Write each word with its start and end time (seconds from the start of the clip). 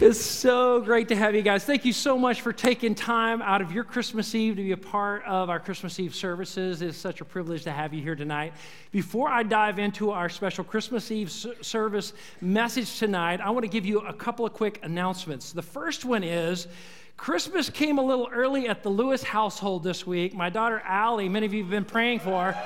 It's 0.00 0.20
so 0.20 0.80
great 0.80 1.06
to 1.08 1.16
have 1.16 1.36
you 1.36 1.42
guys. 1.42 1.64
Thank 1.64 1.84
you 1.84 1.92
so 1.92 2.18
much 2.18 2.40
for 2.40 2.52
taking 2.52 2.96
time 2.96 3.40
out 3.40 3.62
of 3.62 3.70
your 3.70 3.84
Christmas 3.84 4.34
Eve 4.34 4.56
to 4.56 4.62
be 4.62 4.72
a 4.72 4.76
part 4.76 5.22
of 5.24 5.48
our 5.48 5.60
Christmas 5.60 6.00
Eve 6.00 6.16
services. 6.16 6.82
It's 6.82 6.98
such 6.98 7.20
a 7.20 7.24
privilege 7.24 7.62
to 7.62 7.70
have 7.70 7.94
you 7.94 8.02
here 8.02 8.16
tonight. 8.16 8.54
Before 8.90 9.28
I 9.28 9.44
dive 9.44 9.78
into 9.78 10.10
our 10.10 10.28
special 10.28 10.64
Christmas 10.64 11.12
Eve 11.12 11.30
service 11.30 12.12
message 12.40 12.98
tonight, 12.98 13.40
I 13.40 13.50
want 13.50 13.62
to 13.62 13.70
give 13.70 13.86
you 13.86 14.00
a 14.00 14.12
couple 14.12 14.44
of 14.44 14.52
quick 14.52 14.80
announcements. 14.82 15.52
The 15.52 15.62
first 15.62 16.04
one 16.04 16.24
is 16.24 16.66
Christmas 17.16 17.70
came 17.70 17.98
a 17.98 18.02
little 18.02 18.28
early 18.32 18.66
at 18.68 18.82
the 18.82 18.88
Lewis 18.88 19.22
household 19.22 19.84
this 19.84 20.04
week. 20.04 20.34
My 20.34 20.50
daughter 20.50 20.82
Allie, 20.84 21.28
many 21.28 21.46
of 21.46 21.54
you 21.54 21.62
have 21.62 21.70
been 21.70 21.84
praying 21.84 22.18
for, 22.18 22.56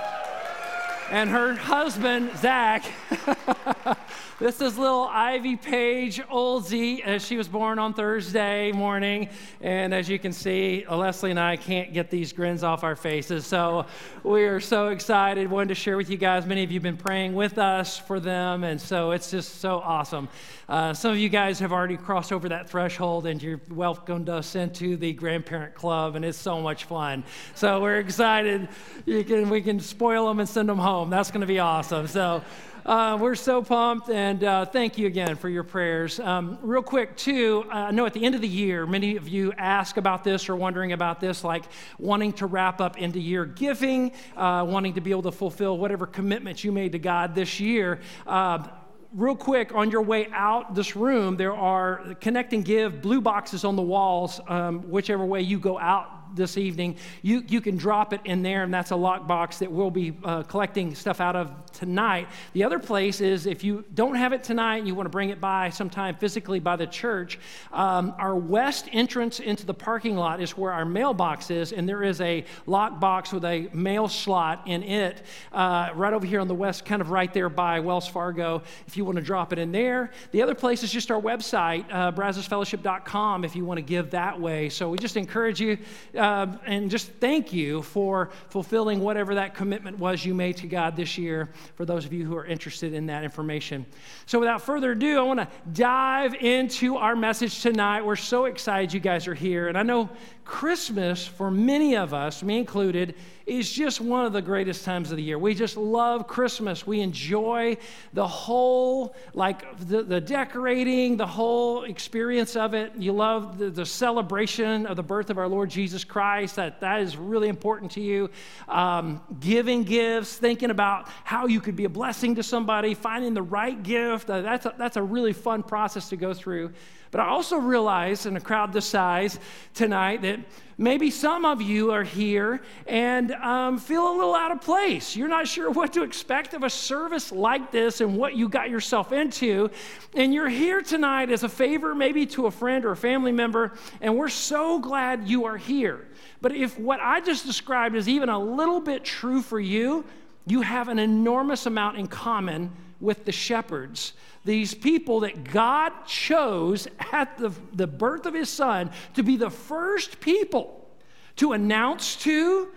and 1.10 1.30
her 1.30 1.54
husband, 1.54 2.30
Zach. 2.36 2.84
This 4.40 4.60
is 4.60 4.78
little 4.78 5.08
Ivy 5.10 5.56
Page 5.56 6.20
Olsey. 6.28 7.02
As 7.02 7.26
she 7.26 7.36
was 7.36 7.48
born 7.48 7.80
on 7.80 7.92
Thursday 7.92 8.70
morning. 8.70 9.30
And 9.60 9.92
as 9.92 10.08
you 10.08 10.20
can 10.20 10.32
see, 10.32 10.84
Leslie 10.88 11.32
and 11.32 11.40
I 11.40 11.56
can't 11.56 11.92
get 11.92 12.08
these 12.08 12.32
grins 12.32 12.62
off 12.62 12.84
our 12.84 12.94
faces. 12.94 13.44
So 13.48 13.86
we 14.22 14.44
are 14.44 14.60
so 14.60 14.88
excited. 14.88 15.50
Wanted 15.50 15.70
to 15.70 15.74
share 15.74 15.96
with 15.96 16.08
you 16.08 16.16
guys. 16.16 16.46
Many 16.46 16.62
of 16.62 16.70
you 16.70 16.76
have 16.76 16.84
been 16.84 16.96
praying 16.96 17.34
with 17.34 17.59
us 17.59 17.98
for 17.98 18.20
them. 18.20 18.62
And 18.62 18.80
so 18.80 19.10
it's 19.10 19.28
just 19.28 19.60
so 19.60 19.80
awesome. 19.80 20.28
Uh, 20.68 20.95
some 20.95 21.10
of 21.10 21.18
you 21.18 21.30
guys 21.30 21.59
have 21.59 21.72
already 21.72 21.96
crossed 21.96 22.30
over 22.30 22.48
that 22.50 22.70
threshold 22.70 23.26
and 23.26 23.43
you're 23.43 23.60
welcomed 23.70 24.28
us 24.28 24.54
into 24.54 24.96
the 24.96 25.15
grandparent 25.15 25.74
club. 25.74 26.15
And 26.15 26.24
it's 26.24 26.38
so 26.38 26.60
much 26.60 26.84
fun. 26.84 27.24
So 27.56 27.80
we're 27.80 27.98
excited. 27.98 28.68
You 29.04 29.24
can, 29.24 29.50
we 29.50 29.62
can 29.62 29.80
spoil 29.80 30.28
them 30.28 30.38
and 30.38 30.48
send 30.48 30.68
them 30.68 30.78
home. 30.78 30.98
That's 31.07 31.30
going 31.30 31.41
to 31.43 31.46
be 31.46 31.59
awesome. 31.59 32.07
So 32.07 32.43
uh, 32.85 33.18
we're 33.21 33.35
so 33.35 33.63
pumped, 33.63 34.09
and 34.09 34.43
uh, 34.43 34.65
thank 34.65 34.96
you 34.96 35.07
again 35.07 35.37
for 35.37 35.49
your 35.49 35.63
prayers. 35.63 36.18
Um, 36.18 36.59
real 36.63 36.82
quick, 36.82 37.16
too, 37.16 37.66
I 37.71 37.90
know 37.90 38.07
at 38.07 38.15
the 38.15 38.24
end 38.24 38.35
of 38.35 38.40
the 38.40 38.49
year, 38.49 38.87
many 38.87 39.16
of 39.16 39.29
you 39.29 39.52
ask 39.59 39.96
about 39.96 40.24
this 40.24 40.49
or 40.49 40.57
wondering 40.57 40.93
about 40.93 41.21
this, 41.21 41.45
like 41.45 41.65
wanting 41.99 42.32
to 42.35 42.46
wrap 42.46 42.80
up 42.80 42.96
into 42.96 43.21
year 43.21 43.45
giving, 43.45 44.13
uh, 44.37 44.65
wanting 44.66 44.95
to 44.95 45.01
be 45.01 45.10
able 45.10 45.23
to 45.23 45.32
fulfill 45.32 45.77
whatever 45.77 46.07
commitments 46.07 46.65
you 46.65 46.73
made 46.73 46.93
to 46.93 46.99
God 46.99 47.35
this 47.35 47.60
year 47.60 48.01
uh, 48.27 48.66
real 49.12 49.37
quick, 49.37 49.74
on 49.74 49.90
your 49.90 50.02
way 50.02 50.29
out 50.33 50.74
this 50.74 50.95
room, 50.95 51.37
there 51.37 51.55
are 51.55 52.15
connect 52.21 52.52
and 52.52 52.65
give 52.65 53.01
blue 53.01 53.21
boxes 53.21 53.65
on 53.65 53.77
the 53.77 53.83
walls, 53.83 54.40
um, 54.49 54.90
whichever 54.90 55.24
way 55.24 55.40
you 55.40 55.59
go 55.59 55.79
out 55.79 56.18
this 56.34 56.57
evening, 56.57 56.96
you, 57.23 57.45
you 57.48 57.60
can 57.60 57.76
drop 57.76 58.12
it 58.12 58.21
in 58.24 58.43
there, 58.43 58.62
and 58.62 58.73
that's 58.73 58.90
a 58.90 58.95
lockbox 58.95 59.59
that 59.59 59.71
we'll 59.71 59.90
be 59.90 60.16
uh, 60.24 60.43
collecting 60.45 60.95
stuff 60.95 61.21
out 61.21 61.37
of 61.37 61.51
tonight. 61.73 62.29
The 62.52 62.65
other 62.65 62.79
place 62.79 63.21
is 63.21 63.46
if 63.46 63.65
you 63.65 63.84
don't 63.95 64.15
have 64.15 64.32
it 64.32 64.43
tonight 64.43 64.78
and 64.78 64.88
you 64.88 64.94
want 64.94 65.06
to 65.06 65.10
bring 65.10 65.31
it 65.31 65.41
by 65.41 65.71
sometime 65.71 66.16
physically 66.16 66.60
by 66.60 66.76
the 66.76 66.87
church, 66.87 67.38
um, 67.72 68.15
our 68.19 68.37
west 68.37 68.88
entrance 68.93 69.41
into 69.41 69.66
the 69.66 69.75
parking 69.75 70.16
lot 70.16 70.41
is 70.41 70.56
where 70.56 70.72
our 70.72 70.84
mailbox 70.84 71.50
is, 71.50 71.72
and 71.72 71.88
there 71.88 72.03
is 72.03 72.21
a 72.21 72.44
lockbox 72.66 73.32
with 73.32 73.44
a 73.44 73.69
mail 73.72 74.09
slot 74.09 74.62
in 74.66 74.82
it 74.82 75.22
uh, 75.53 75.91
right 75.94 76.12
over 76.12 76.26
here 76.26 76.41
on 76.41 76.49
the 76.49 76.54
west, 76.54 76.84
kind 76.84 77.00
of 77.00 77.10
right 77.10 77.32
there 77.32 77.49
by 77.49 77.81
Wells 77.81 78.09
Fargo, 78.09 78.62
if 78.87 78.97
you 78.97 79.04
want 79.04 79.16
to 79.16 79.22
drop 79.22 79.53
it 79.53 79.59
in 79.59 79.72
there. 79.72 80.10
The 80.32 80.43
other 80.43 80.54
place 80.54 80.83
is 80.83 80.93
just 80.93 81.10
our 81.10 81.21
website, 81.21 81.84
uh, 81.91 82.12
brazosfellowship.com, 82.12 83.45
if 83.45 83.56
you 83.56 83.65
want 83.65 83.78
to 83.78 83.83
give 83.83 84.10
that 84.10 84.41
way. 84.41 84.69
So 84.69 84.91
we 84.91 84.99
just 84.99 85.16
encourage 85.16 85.60
you 85.60 85.78
uh, 86.19 86.59
and 86.67 86.91
just 86.91 87.09
thank 87.21 87.53
you 87.53 87.83
for 87.83 88.31
fulfilling 88.49 89.01
whatever 89.01 89.37
that 89.37 89.55
commitment 89.55 89.99
was 89.99 90.25
you 90.25 90.34
made 90.34 90.56
to 90.59 90.67
God 90.67 90.97
this 90.97 91.17
year 91.17 91.49
for 91.77 91.84
those 91.84 92.05
of 92.05 92.12
you 92.12 92.25
who 92.25 92.37
are 92.37 92.45
interested 92.45 92.93
in 92.93 93.06
that 93.06 93.25
information. 93.25 93.87
So, 94.27 94.39
without 94.39 94.62
further 94.62 94.93
ado, 94.93 95.19
I 95.19 95.23
want 95.23 95.41
to 95.41 95.49
dive 95.73 96.34
into 96.34 96.97
our 96.97 97.17
message 97.17 97.62
tonight. 97.62 98.05
We're 98.05 98.17
so 98.17 98.47
excited 98.47 98.93
you 98.93 99.01
guys 99.01 99.27
are 99.27 99.34
here. 99.34 99.69
And 99.69 99.78
I 99.78 99.83
know 99.83 100.11
Christmas, 100.45 101.27
for 101.27 101.51
many 101.51 101.97
of 101.97 102.12
us, 102.12 102.43
me 102.43 102.59
included, 102.59 103.15
is 103.48 103.72
just 103.72 104.00
one 104.00 104.26
of 104.26 104.32
the 104.32 104.42
greatest 104.42 104.84
times 104.84 105.10
of 105.10 105.16
the 105.16 105.22
year. 105.22 105.38
We 105.38 105.54
just 105.54 105.76
love 105.76 106.26
Christmas. 106.26 106.86
We 106.86 107.00
enjoy 107.00 107.78
the 108.12 108.26
whole, 108.26 109.16
like 109.32 109.78
the, 109.88 110.03
the 110.03 110.20
decorating, 110.20 111.16
the 111.16 111.26
whole 111.26 111.84
experience 111.84 112.56
of 112.56 112.75
it. 112.75 112.92
You 112.97 113.12
love 113.12 113.59
the, 113.59 113.70
the, 113.70 113.86
celebration 113.86 114.86
of 114.86 114.97
the 114.97 115.03
birth 115.03 115.31
of 115.31 115.38
our 115.38 115.48
Lord 115.48 115.70
Jesus 115.70 116.04
Christ. 116.04 116.56
That, 116.56 116.81
that 116.81 117.00
is 117.00 117.16
really 117.16 117.48
important 117.48 117.92
to 117.92 118.00
you. 118.00 118.31
Um, 118.69 119.22
giving 119.41 119.82
gifts, 119.82 120.36
thinking 120.36 120.70
about 120.70 121.09
how 121.25 121.47
you 121.47 121.60
could 121.60 121.76
be 121.76 121.84
a 121.84 121.88
blessing 121.88 122.34
to 122.34 122.42
somebody, 122.42 122.92
finding 122.92 123.32
the 123.32 123.42
right 123.42 123.82
gift. 123.82 124.28
Uh, 124.28 124.42
that's, 124.42 124.66
a, 124.66 124.75
that's 124.76 124.97
a 124.97 125.03
really 125.03 125.32
fun 125.32 125.62
process 125.62 126.10
to 126.10 126.16
go 126.16 126.34
through. 126.34 126.72
But 127.11 127.21
I 127.21 127.29
also 127.29 127.57
realize 127.57 128.27
in 128.27 128.37
a 128.37 128.41
crowd 128.41 128.73
this 128.73 128.87
size 128.87 129.39
tonight 129.75 130.23
that 130.23 130.41
maybe 130.77 131.11
some 131.11 131.45
of 131.45 131.63
you 131.63 131.91
are 131.91 132.05
here 132.05 132.61
and 132.87 133.33
um, 133.33 133.79
feel 133.79 134.11
a 134.11 134.15
little 134.15 134.35
out 134.35 134.53
of 134.53 134.61
place. 134.61 135.17
You're 135.17 135.29
not 135.29 135.49
sure 135.49 135.71
what 135.71 135.93
to 135.95 136.03
expect 136.03 136.55
of 136.55 136.63
a 136.63 136.71
service 136.71 137.33
like 137.33 137.73
this 137.73 138.01
and 138.01 138.17
what 138.17 138.37
you 138.37 138.49
got 138.49 138.71
yourself 138.71 139.13
into. 139.13 139.71
And 140.15 140.33
you're 140.35 140.49
here 140.49 140.83
tonight 140.83 141.31
as 141.31 141.43
a 141.43 141.49
favor, 141.49 141.95
maybe 141.95 142.27
to 142.27 142.47
a 142.47 142.51
friend 142.51 142.85
or 142.85 142.93
a 142.93 142.97
family 142.97 143.33
member, 143.33 143.73
and 144.01 144.17
we're 144.17 144.29
so 144.29 144.79
glad 144.79 145.29
you 145.29 145.47
are 145.47 145.57
here. 145.57 146.07
But 146.41 146.55
if 146.55 146.79
what 146.79 147.01
I 147.01 147.21
just 147.21 147.47
described 147.47 147.97
is 147.97 148.09
even 148.09 148.29
a 148.29 148.39
little 148.39 148.81
bit 148.81 149.05
true 149.05 149.43
for 149.43 149.59
you, 149.59 150.05
you 150.47 150.63
have 150.63 150.89
an 150.89 150.99
enormous 150.99 151.67
amount 151.67 151.99
in 151.99 152.07
common 152.07 152.71
with 153.01 153.25
the 153.25 153.33
shepherds 153.33 154.13
these 154.48 154.72
people 154.72 155.20
that 155.20 155.44
God 155.44 155.92
chose 156.06 156.88
at 157.12 157.36
the, 157.36 157.53
the 157.75 157.86
birth 157.86 158.25
of 158.25 158.32
his 158.32 158.48
son 158.48 158.91
to 159.14 159.22
be 159.22 159.36
the 159.36 159.50
first 159.50 160.20
people 160.20 160.88
to 161.36 161.53
announce 161.53 162.16
to 162.16 162.69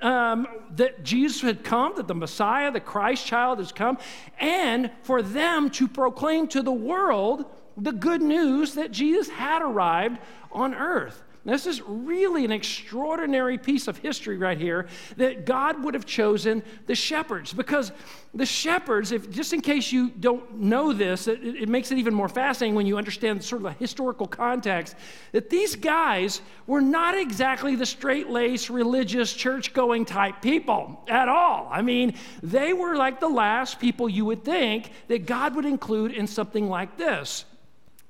um, 0.00 0.48
that 0.74 1.04
Jesus 1.04 1.40
had 1.40 1.62
come, 1.62 1.94
that 1.96 2.08
the 2.08 2.16
Messiah, 2.16 2.72
the 2.72 2.80
Christ 2.80 3.24
child, 3.24 3.58
has 3.60 3.70
come, 3.70 3.96
and 4.40 4.90
for 5.02 5.22
them 5.22 5.70
to 5.70 5.86
proclaim 5.86 6.48
to 6.48 6.62
the 6.62 6.72
world 6.72 7.44
the 7.76 7.92
good 7.92 8.22
news 8.22 8.74
that 8.74 8.90
Jesus 8.90 9.28
had 9.28 9.62
arrived 9.62 10.18
on 10.50 10.74
earth. 10.74 11.22
This 11.44 11.66
is 11.66 11.80
really 11.80 12.44
an 12.44 12.52
extraordinary 12.52 13.56
piece 13.56 13.88
of 13.88 13.96
history 13.96 14.36
right 14.36 14.58
here 14.58 14.88
that 15.16 15.46
God 15.46 15.82
would 15.82 15.94
have 15.94 16.04
chosen 16.04 16.62
the 16.86 16.94
shepherds 16.94 17.54
because 17.54 17.92
the 18.34 18.44
shepherds, 18.44 19.10
if 19.10 19.30
just 19.30 19.54
in 19.54 19.62
case 19.62 19.90
you 19.90 20.10
don't 20.10 20.60
know 20.60 20.92
this, 20.92 21.28
it, 21.28 21.42
it 21.42 21.68
makes 21.68 21.90
it 21.90 21.98
even 21.98 22.12
more 22.12 22.28
fascinating 22.28 22.74
when 22.74 22.86
you 22.86 22.98
understand 22.98 23.42
sort 23.42 23.62
of 23.62 23.64
the 23.64 23.84
historical 23.84 24.26
context 24.26 24.94
that 25.32 25.48
these 25.48 25.76
guys 25.76 26.42
were 26.66 26.82
not 26.82 27.16
exactly 27.16 27.74
the 27.74 27.86
straight-laced 27.86 28.68
religious 28.68 29.32
church-going 29.32 30.04
type 30.04 30.42
people 30.42 31.02
at 31.08 31.28
all. 31.28 31.68
I 31.72 31.80
mean, 31.80 32.14
they 32.42 32.74
were 32.74 32.96
like 32.96 33.18
the 33.18 33.28
last 33.28 33.80
people 33.80 34.08
you 34.08 34.26
would 34.26 34.44
think 34.44 34.90
that 35.08 35.24
God 35.24 35.56
would 35.56 35.64
include 35.64 36.12
in 36.12 36.26
something 36.26 36.68
like 36.68 36.98
this. 36.98 37.46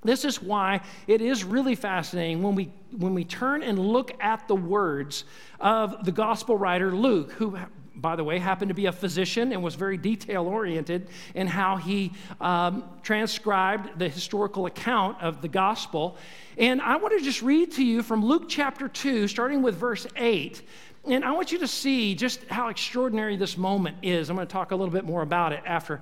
This 0.02 0.24
is 0.24 0.40
why 0.40 0.80
it 1.06 1.20
is 1.20 1.44
really 1.44 1.74
fascinating 1.74 2.42
when 2.42 2.54
we, 2.54 2.72
when 2.96 3.12
we 3.12 3.24
turn 3.24 3.62
and 3.62 3.78
look 3.78 4.12
at 4.22 4.48
the 4.48 4.56
words 4.56 5.24
of 5.60 6.04
the 6.04 6.12
gospel 6.12 6.56
writer 6.56 6.90
Luke, 6.90 7.32
who, 7.32 7.58
by 7.94 8.16
the 8.16 8.24
way, 8.24 8.38
happened 8.38 8.70
to 8.70 8.74
be 8.74 8.86
a 8.86 8.92
physician 8.92 9.52
and 9.52 9.62
was 9.62 9.74
very 9.74 9.98
detail 9.98 10.46
oriented 10.46 11.08
in 11.34 11.46
how 11.46 11.76
he 11.76 12.12
um, 12.40 12.84
transcribed 13.02 13.98
the 13.98 14.08
historical 14.08 14.64
account 14.64 15.20
of 15.20 15.42
the 15.42 15.48
gospel. 15.48 16.16
And 16.56 16.80
I 16.80 16.96
want 16.96 17.18
to 17.18 17.22
just 17.22 17.42
read 17.42 17.72
to 17.72 17.84
you 17.84 18.02
from 18.02 18.24
Luke 18.24 18.44
chapter 18.48 18.88
2, 18.88 19.28
starting 19.28 19.60
with 19.60 19.74
verse 19.76 20.06
8. 20.16 20.62
And 21.06 21.24
I 21.24 21.32
want 21.32 21.52
you 21.52 21.58
to 21.58 21.68
see 21.68 22.14
just 22.14 22.44
how 22.44 22.68
extraordinary 22.68 23.36
this 23.36 23.58
moment 23.58 23.98
is. 24.02 24.30
I'm 24.30 24.36
going 24.36 24.46
to 24.46 24.52
talk 24.52 24.70
a 24.70 24.76
little 24.76 24.92
bit 24.92 25.04
more 25.04 25.22
about 25.22 25.52
it 25.52 25.62
after. 25.66 26.00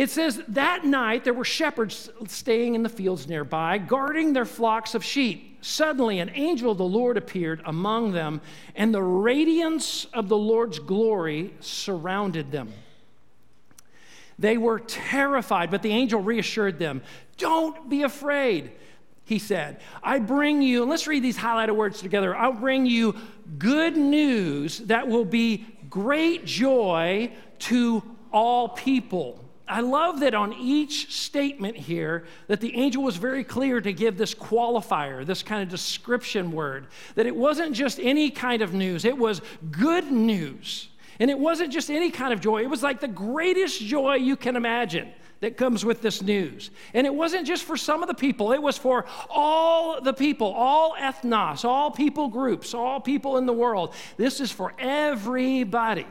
It 0.00 0.08
says, 0.08 0.42
That 0.48 0.86
night 0.86 1.24
there 1.24 1.34
were 1.34 1.44
shepherds 1.44 2.08
staying 2.26 2.74
in 2.74 2.82
the 2.82 2.88
fields 2.88 3.28
nearby, 3.28 3.76
guarding 3.76 4.32
their 4.32 4.46
flocks 4.46 4.94
of 4.94 5.04
sheep. 5.04 5.58
Suddenly, 5.60 6.20
an 6.20 6.30
angel 6.32 6.72
of 6.72 6.78
the 6.78 6.84
Lord 6.84 7.18
appeared 7.18 7.60
among 7.66 8.12
them, 8.12 8.40
and 8.74 8.94
the 8.94 9.02
radiance 9.02 10.06
of 10.14 10.30
the 10.30 10.38
Lord's 10.38 10.78
glory 10.78 11.52
surrounded 11.60 12.50
them. 12.50 12.72
They 14.38 14.56
were 14.56 14.78
terrified, 14.78 15.70
but 15.70 15.82
the 15.82 15.92
angel 15.92 16.22
reassured 16.22 16.78
them 16.78 17.02
Don't 17.36 17.90
be 17.90 18.02
afraid, 18.02 18.70
he 19.26 19.38
said. 19.38 19.82
I 20.02 20.18
bring 20.18 20.62
you, 20.62 20.86
let's 20.86 21.06
read 21.06 21.22
these 21.22 21.36
highlighted 21.36 21.76
words 21.76 22.00
together. 22.00 22.34
I'll 22.34 22.54
bring 22.54 22.86
you 22.86 23.16
good 23.58 23.98
news 23.98 24.78
that 24.78 25.08
will 25.08 25.26
be 25.26 25.66
great 25.90 26.46
joy 26.46 27.32
to 27.58 28.02
all 28.32 28.70
people. 28.70 29.44
I 29.70 29.80
love 29.80 30.20
that 30.20 30.34
on 30.34 30.52
each 30.52 31.14
statement 31.14 31.76
here 31.76 32.24
that 32.48 32.60
the 32.60 32.76
angel 32.76 33.02
was 33.02 33.16
very 33.16 33.44
clear 33.44 33.80
to 33.80 33.92
give 33.92 34.18
this 34.18 34.34
qualifier, 34.34 35.24
this 35.24 35.42
kind 35.42 35.62
of 35.62 35.68
description 35.68 36.52
word, 36.52 36.88
that 37.14 37.26
it 37.26 37.34
wasn't 37.34 37.72
just 37.74 38.00
any 38.00 38.30
kind 38.30 38.62
of 38.62 38.74
news, 38.74 39.04
it 39.04 39.16
was 39.16 39.40
good 39.70 40.10
news. 40.10 40.88
And 41.20 41.30
it 41.30 41.38
wasn't 41.38 41.70
just 41.70 41.90
any 41.90 42.10
kind 42.10 42.32
of 42.32 42.40
joy, 42.40 42.62
it 42.62 42.70
was 42.70 42.82
like 42.82 43.00
the 43.00 43.08
greatest 43.08 43.80
joy 43.80 44.14
you 44.14 44.36
can 44.36 44.56
imagine 44.56 45.12
that 45.40 45.56
comes 45.56 45.84
with 45.84 46.02
this 46.02 46.22
news. 46.22 46.70
And 46.94 47.06
it 47.06 47.14
wasn't 47.14 47.46
just 47.46 47.64
for 47.64 47.76
some 47.76 48.02
of 48.02 48.08
the 48.08 48.14
people, 48.14 48.52
it 48.52 48.62
was 48.62 48.76
for 48.76 49.06
all 49.28 50.00
the 50.00 50.12
people, 50.12 50.48
all 50.48 50.94
ethnos, 50.96 51.64
all 51.64 51.90
people 51.90 52.28
groups, 52.28 52.74
all 52.74 53.00
people 53.00 53.38
in 53.38 53.46
the 53.46 53.52
world. 53.52 53.94
This 54.16 54.40
is 54.40 54.50
for 54.50 54.74
everybody. 54.78 56.06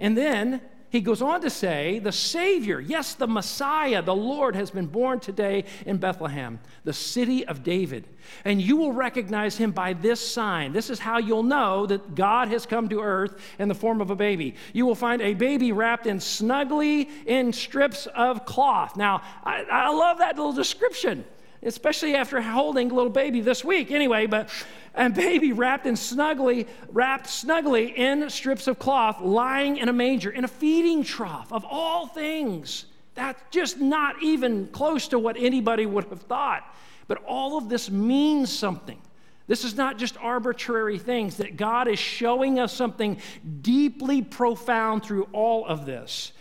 And 0.00 0.16
then 0.16 0.60
he 0.92 1.00
goes 1.00 1.22
on 1.22 1.40
to 1.40 1.48
say, 1.48 2.00
the 2.00 2.12
Savior, 2.12 2.78
yes, 2.78 3.14
the 3.14 3.26
Messiah, 3.26 4.02
the 4.02 4.14
Lord, 4.14 4.54
has 4.54 4.70
been 4.70 4.88
born 4.88 5.20
today 5.20 5.64
in 5.86 5.96
Bethlehem, 5.96 6.60
the 6.84 6.92
city 6.92 7.46
of 7.46 7.62
David. 7.62 8.06
And 8.44 8.60
you 8.60 8.76
will 8.76 8.92
recognize 8.92 9.56
him 9.56 9.70
by 9.70 9.94
this 9.94 10.20
sign. 10.20 10.74
This 10.74 10.90
is 10.90 10.98
how 10.98 11.16
you'll 11.16 11.44
know 11.44 11.86
that 11.86 12.14
God 12.14 12.48
has 12.48 12.66
come 12.66 12.90
to 12.90 13.00
earth 13.00 13.40
in 13.58 13.68
the 13.68 13.74
form 13.74 14.02
of 14.02 14.10
a 14.10 14.14
baby. 14.14 14.54
You 14.74 14.84
will 14.84 14.94
find 14.94 15.22
a 15.22 15.32
baby 15.32 15.72
wrapped 15.72 16.06
in 16.06 16.20
snugly 16.20 17.08
in 17.24 17.54
strips 17.54 18.06
of 18.14 18.44
cloth. 18.44 18.94
Now, 18.94 19.22
I, 19.44 19.62
I 19.62 19.90
love 19.94 20.18
that 20.18 20.36
little 20.36 20.52
description 20.52 21.24
especially 21.62 22.14
after 22.14 22.40
holding 22.40 22.88
little 22.88 23.10
baby 23.10 23.40
this 23.40 23.64
week 23.64 23.90
anyway 23.90 24.26
but 24.26 24.48
a 24.94 25.08
baby 25.08 25.52
wrapped 25.52 25.86
in 25.86 25.96
snugly 25.96 26.66
wrapped 26.90 27.26
snugly 27.26 27.96
in 27.96 28.28
strips 28.28 28.66
of 28.66 28.78
cloth 28.78 29.20
lying 29.20 29.78
in 29.78 29.88
a 29.88 29.92
manger 29.92 30.30
in 30.30 30.44
a 30.44 30.48
feeding 30.48 31.02
trough 31.02 31.52
of 31.52 31.64
all 31.64 32.06
things. 32.06 32.86
That's 33.14 33.40
just 33.50 33.78
not 33.78 34.22
even 34.22 34.68
close 34.68 35.08
to 35.08 35.18
what 35.18 35.36
anybody 35.38 35.86
would 35.86 36.04
have 36.04 36.22
thought. 36.22 36.64
But 37.08 37.22
all 37.24 37.58
of 37.58 37.68
this 37.68 37.90
means 37.90 38.50
something. 38.50 39.00
This 39.46 39.64
is 39.64 39.76
not 39.76 39.98
just 39.98 40.16
arbitrary 40.18 40.98
things 40.98 41.38
that 41.38 41.56
god 41.56 41.88
is 41.88 41.98
showing 41.98 42.58
us 42.58 42.72
something 42.72 43.18
deeply 43.60 44.22
profound 44.22 45.04
through 45.04 45.28
all 45.32 45.66
of 45.66 45.84
this 45.84 46.32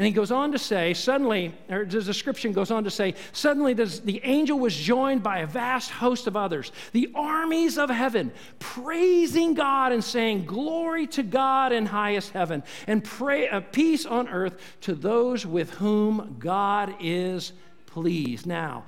and 0.00 0.06
he 0.06 0.12
goes 0.12 0.30
on 0.32 0.52
to 0.52 0.58
say, 0.58 0.94
suddenly, 0.94 1.52
or 1.68 1.84
the 1.84 2.00
description 2.00 2.54
goes 2.54 2.70
on 2.70 2.84
to 2.84 2.90
say, 2.90 3.14
suddenly 3.32 3.74
the 3.74 4.18
angel 4.24 4.58
was 4.58 4.74
joined 4.74 5.22
by 5.22 5.40
a 5.40 5.46
vast 5.46 5.90
host 5.90 6.26
of 6.26 6.38
others, 6.38 6.72
the 6.92 7.10
armies 7.14 7.76
of 7.76 7.90
heaven, 7.90 8.32
praising 8.58 9.52
God 9.52 9.92
and 9.92 10.02
saying, 10.02 10.46
Glory 10.46 11.06
to 11.08 11.22
God 11.22 11.72
in 11.72 11.84
highest 11.84 12.30
heaven, 12.30 12.62
and 12.86 13.04
pray, 13.04 13.50
uh, 13.50 13.60
peace 13.60 14.06
on 14.06 14.26
earth 14.30 14.58
to 14.80 14.94
those 14.94 15.44
with 15.44 15.68
whom 15.72 16.36
God 16.38 16.94
is 16.98 17.52
pleased. 17.84 18.46
Now, 18.46 18.86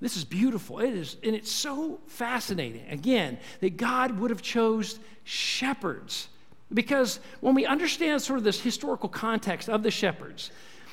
this 0.00 0.16
is 0.16 0.24
beautiful. 0.24 0.80
It 0.80 0.94
is, 0.94 1.16
and 1.22 1.36
it's 1.36 1.52
so 1.52 2.00
fascinating, 2.08 2.88
again, 2.90 3.38
that 3.60 3.76
God 3.76 4.18
would 4.18 4.30
have 4.30 4.42
chose 4.42 4.98
shepherds 5.22 6.28
because 6.72 7.20
when 7.40 7.54
we 7.54 7.66
understand 7.66 8.22
sort 8.22 8.38
of 8.38 8.44
this 8.44 8.60
historical 8.60 9.08
context 9.08 9.68
of 9.68 9.82
the 9.82 9.90
shepherds, 9.90 10.50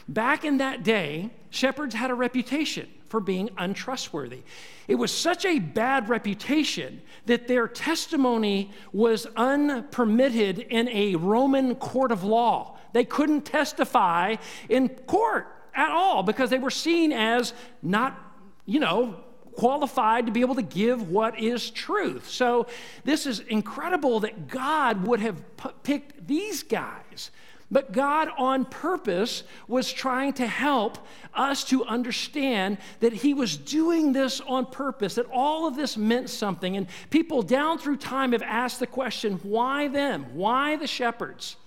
back 0.08 0.46
in 0.46 0.58
that 0.58 0.84
day, 0.84 1.30
shepherds 1.50 1.94
had 1.94 2.12
a 2.12 2.16
reputation 2.16 2.88
for 3.10 3.20
being 3.20 3.50
untrustworthy. 3.58 4.42
It 4.88 4.96
was 4.96 5.12
such 5.12 5.46
a 5.46 5.60
bad 5.60 6.10
reputation 6.10 7.02
that 7.26 7.48
their 7.48 7.68
testimony 7.68 8.72
was 8.92 9.28
unpermitted 9.36 10.60
in 10.60 10.90
a 10.90 11.16
Roman 11.16 11.76
court 11.76 12.12
of 12.12 12.24
law. 12.24 12.78
They 12.94 13.06
couldn't 13.06 13.42
testify 13.42 14.36
in 14.70 14.90
court 14.90 15.48
at 15.74 15.92
all 15.92 16.24
because 16.24 16.50
they 16.50 16.60
were 16.60 16.72
seen 16.72 17.12
as 17.12 17.54
not, 17.82 18.18
you 18.66 18.80
know, 18.80 19.24
qualified 19.58 20.28
to 20.28 20.32
be 20.32 20.42
able 20.42 20.56
to 20.56 20.62
give 20.62 21.10
what 21.10 21.40
is 21.40 21.70
truth. 21.72 22.30
So, 22.30 22.68
this 23.04 23.26
is 23.26 23.40
incredible 23.40 24.22
that 24.22 24.48
God 24.48 25.06
would 25.06 25.20
have 25.20 25.58
p- 25.58 25.70
picked 25.84 26.28
these 26.28 26.64
guys. 26.64 27.32
But 27.70 27.92
God, 27.92 28.30
on 28.38 28.64
purpose, 28.64 29.44
was 29.68 29.92
trying 29.92 30.34
to 30.34 30.48
help 30.48 31.00
us 31.34 31.66
to 31.66 31.84
understand 31.84 32.78
that 33.02 33.12
He 33.12 33.34
was 33.34 33.58
doing 33.58 34.14
this 34.14 34.40
on 34.42 34.68
purpose, 34.68 35.16
that 35.16 35.26
all 35.34 35.68
of 35.68 35.76
this 35.76 35.98
meant 35.98 36.30
something. 36.30 36.78
And 36.78 36.88
people 37.10 37.42
down 37.42 37.78
through 37.78 37.98
time 37.98 38.32
have 38.32 38.44
asked 38.44 38.80
the 38.80 38.88
question 38.88 39.40
why 39.44 39.90
them? 39.90 40.28
Why 40.34 40.78
the 40.78 40.88
shepherds? 40.88 41.58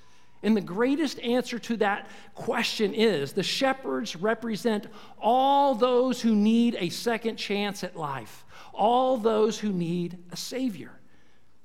And 0.42 0.56
the 0.56 0.62
greatest 0.62 1.20
answer 1.20 1.58
to 1.58 1.76
that 1.78 2.08
question 2.34 2.94
is 2.94 3.32
the 3.32 3.42
shepherds 3.42 4.16
represent 4.16 4.87
all 5.20 5.75
those 5.75 6.22
who 6.22 6.34
need 6.34 6.76
a 6.78 6.88
second 6.88 7.37
chance 7.37 7.84
at 7.84 7.96
life, 7.96 8.44
all 8.72 9.19
those 9.19 9.58
who 9.58 9.70
need 9.70 10.19
a 10.32 10.37
Savior, 10.37 10.92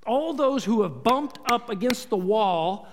all 0.06 0.34
those 0.34 0.66
who 0.66 0.82
have 0.84 1.04
bumped 1.04 1.40
up 1.46 1.70
against 1.70 2.10
the 2.10 2.18
wall 2.18 2.88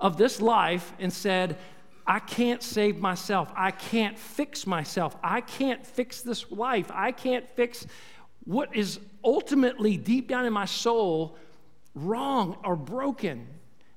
of 0.00 0.16
this 0.16 0.40
life 0.40 0.92
and 0.98 1.12
said, 1.12 1.56
I 2.04 2.20
can't 2.20 2.62
save 2.62 2.98
myself. 2.98 3.52
I 3.54 3.70
can't 3.70 4.18
fix 4.18 4.66
myself. 4.66 5.14
I 5.22 5.40
can't 5.40 5.86
fix 5.86 6.22
this 6.22 6.50
life. 6.50 6.90
I 6.92 7.12
can't 7.12 7.46
fix 7.50 7.86
what 8.44 8.74
is 8.74 8.98
ultimately 9.22 9.98
deep 9.98 10.26
down 10.26 10.46
in 10.46 10.52
my 10.52 10.64
soul 10.64 11.36
wrong 11.94 12.56
or 12.64 12.76
broken. 12.76 13.46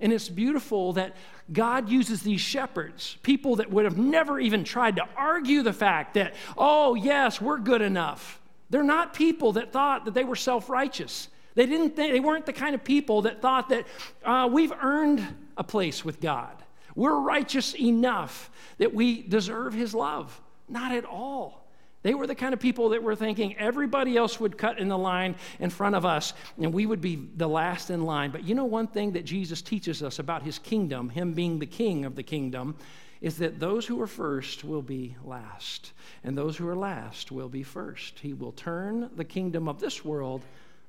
And 0.02 0.12
it's 0.12 0.28
beautiful 0.28 0.94
that 0.94 1.16
God 1.54 1.90
uses 1.90 2.22
these 2.24 2.42
shepherds, 2.42 3.18
people 3.24 3.58
that 3.58 3.70
would 3.72 3.86
have 3.86 3.98
never 3.98 4.40
even 4.40 4.64
tried 4.64 4.96
to 4.98 5.06
argue 5.16 5.62
the 5.62 5.74
fact 5.74 6.16
that, 6.16 6.34
oh, 6.58 6.96
yes, 6.96 7.40
we're 7.40 7.60
good 7.60 7.82
enough. 7.82 8.40
They're 8.70 8.84
not 8.84 9.14
people 9.14 9.54
that 9.54 9.72
thought 9.72 10.06
that 10.06 10.14
they 10.14 10.24
were 10.24 10.36
self 10.36 10.70
righteous. 10.70 11.28
They, 11.54 11.66
didn't 11.66 11.96
they 11.96 12.20
weren't 12.20 12.46
the 12.46 12.54
kind 12.54 12.74
of 12.74 12.84
people 12.84 13.24
that 13.24 13.42
thought 13.42 13.70
that 13.70 13.86
uh, 14.24 14.50
we've 14.52 14.72
earned 14.82 15.26
a 15.58 15.64
place 15.64 16.04
with 16.04 16.22
God. 16.22 16.56
We're 16.96 17.20
righteous 17.20 17.76
enough 17.76 18.50
that 18.78 18.94
we 18.94 19.22
deserve 19.22 19.74
His 19.74 19.94
love. 19.94 20.42
Not 20.70 20.94
at 20.94 21.06
all. 21.06 21.61
They 22.04 22.16
were 22.16 22.26
the 22.26 22.36
kind 22.36 22.54
of 22.54 22.60
people 22.60 22.90
that 22.90 23.04
were 23.04 23.16
thinking 23.16 23.56
everybody 23.58 24.18
else 24.18 24.40
would 24.40 24.58
cut 24.58 24.80
in 24.80 24.88
the 24.88 24.98
line 24.98 25.36
in 25.60 25.70
front 25.70 25.96
of 25.96 26.06
us 26.06 26.34
and 26.60 26.74
we 26.74 26.86
would 26.86 27.02
be 27.02 27.28
the 27.36 27.48
last 27.48 27.92
in 27.92 28.06
line. 28.06 28.32
But 28.32 28.44
you 28.44 28.56
know, 28.56 28.66
one 28.66 28.88
thing 28.88 29.12
that 29.12 29.26
Jesus 29.26 29.62
teaches 29.62 30.02
us 30.02 30.18
about 30.18 30.42
his 30.42 30.58
kingdom, 30.58 31.10
him 31.10 31.34
being 31.34 31.60
the 31.60 31.68
king 31.68 32.06
of 32.06 32.16
the 32.16 32.24
kingdom, 32.24 32.76
is 33.22 33.38
that 33.38 33.60
those 33.60 33.86
who 33.86 34.02
are 34.02 34.08
first 34.08 34.64
will 34.64 34.82
be 34.82 35.16
last, 35.24 35.94
and 36.24 36.36
those 36.36 36.58
who 36.58 36.68
are 36.68 36.76
last 36.76 37.32
will 37.32 37.50
be 37.50 37.62
first. 37.62 38.18
He 38.18 38.34
will 38.34 38.52
turn 38.52 39.12
the 39.16 39.24
kingdom 39.24 39.70
of 39.70 39.80
this 39.80 40.04
world 40.04 40.42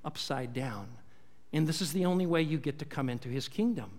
upside 0.02 0.54
down. 0.54 0.88
And 1.52 1.66
this 1.66 1.82
is 1.82 1.92
the 1.92 2.06
only 2.06 2.24
way 2.24 2.40
you 2.40 2.56
get 2.56 2.78
to 2.78 2.86
come 2.86 3.10
into 3.10 3.28
his 3.28 3.48
kingdom. 3.48 3.90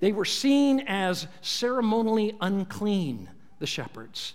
They 0.00 0.12
were 0.12 0.24
seen 0.24 0.80
as 0.86 1.26
ceremonially 1.42 2.34
unclean, 2.40 3.28
the 3.58 3.66
shepherds 3.66 4.32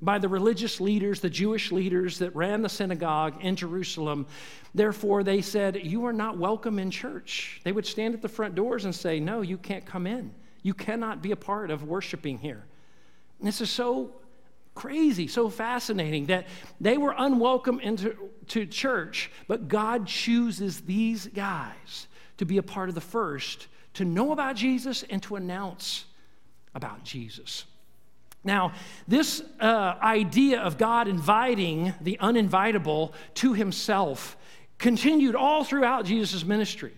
by 0.00 0.18
the 0.18 0.28
religious 0.28 0.80
leaders, 0.80 1.20
the 1.20 1.30
Jewish 1.30 1.72
leaders 1.72 2.18
that 2.18 2.34
ran 2.36 2.62
the 2.62 2.68
synagogue 2.68 3.42
in 3.42 3.56
Jerusalem. 3.56 4.26
Therefore, 4.74 5.24
they 5.24 5.40
said, 5.40 5.80
You 5.84 6.04
are 6.06 6.12
not 6.12 6.38
welcome 6.38 6.78
in 6.78 6.90
church. 6.90 7.60
They 7.64 7.72
would 7.72 7.86
stand 7.86 8.14
at 8.14 8.22
the 8.22 8.28
front 8.28 8.54
doors 8.54 8.84
and 8.84 8.94
say, 8.94 9.18
No, 9.18 9.40
you 9.40 9.58
can't 9.58 9.84
come 9.84 10.06
in. 10.06 10.32
You 10.62 10.74
cannot 10.74 11.22
be 11.22 11.32
a 11.32 11.36
part 11.36 11.70
of 11.70 11.82
worshiping 11.82 12.38
here. 12.38 12.64
And 13.38 13.48
this 13.48 13.60
is 13.60 13.70
so 13.70 14.14
crazy, 14.74 15.26
so 15.26 15.50
fascinating 15.50 16.26
that 16.26 16.46
they 16.80 16.96
were 16.96 17.14
unwelcome 17.18 17.80
into 17.80 18.16
to 18.46 18.64
church, 18.64 19.30
but 19.48 19.68
God 19.68 20.06
chooses 20.06 20.80
these 20.82 21.26
guys 21.26 22.06
to 22.38 22.44
be 22.44 22.58
a 22.58 22.62
part 22.62 22.88
of 22.88 22.94
the 22.94 23.00
first, 23.00 23.66
to 23.94 24.04
know 24.04 24.30
about 24.30 24.54
Jesus 24.54 25.04
and 25.10 25.20
to 25.24 25.34
announce 25.34 26.04
about 26.74 27.02
Jesus. 27.02 27.64
Now, 28.44 28.72
this 29.06 29.42
uh, 29.60 29.94
idea 30.00 30.60
of 30.60 30.78
God 30.78 31.08
inviting 31.08 31.94
the 32.00 32.18
uninvitable 32.20 33.12
to 33.34 33.52
himself 33.52 34.36
continued 34.78 35.34
all 35.34 35.64
throughout 35.64 36.04
Jesus' 36.04 36.44
ministry. 36.44 36.92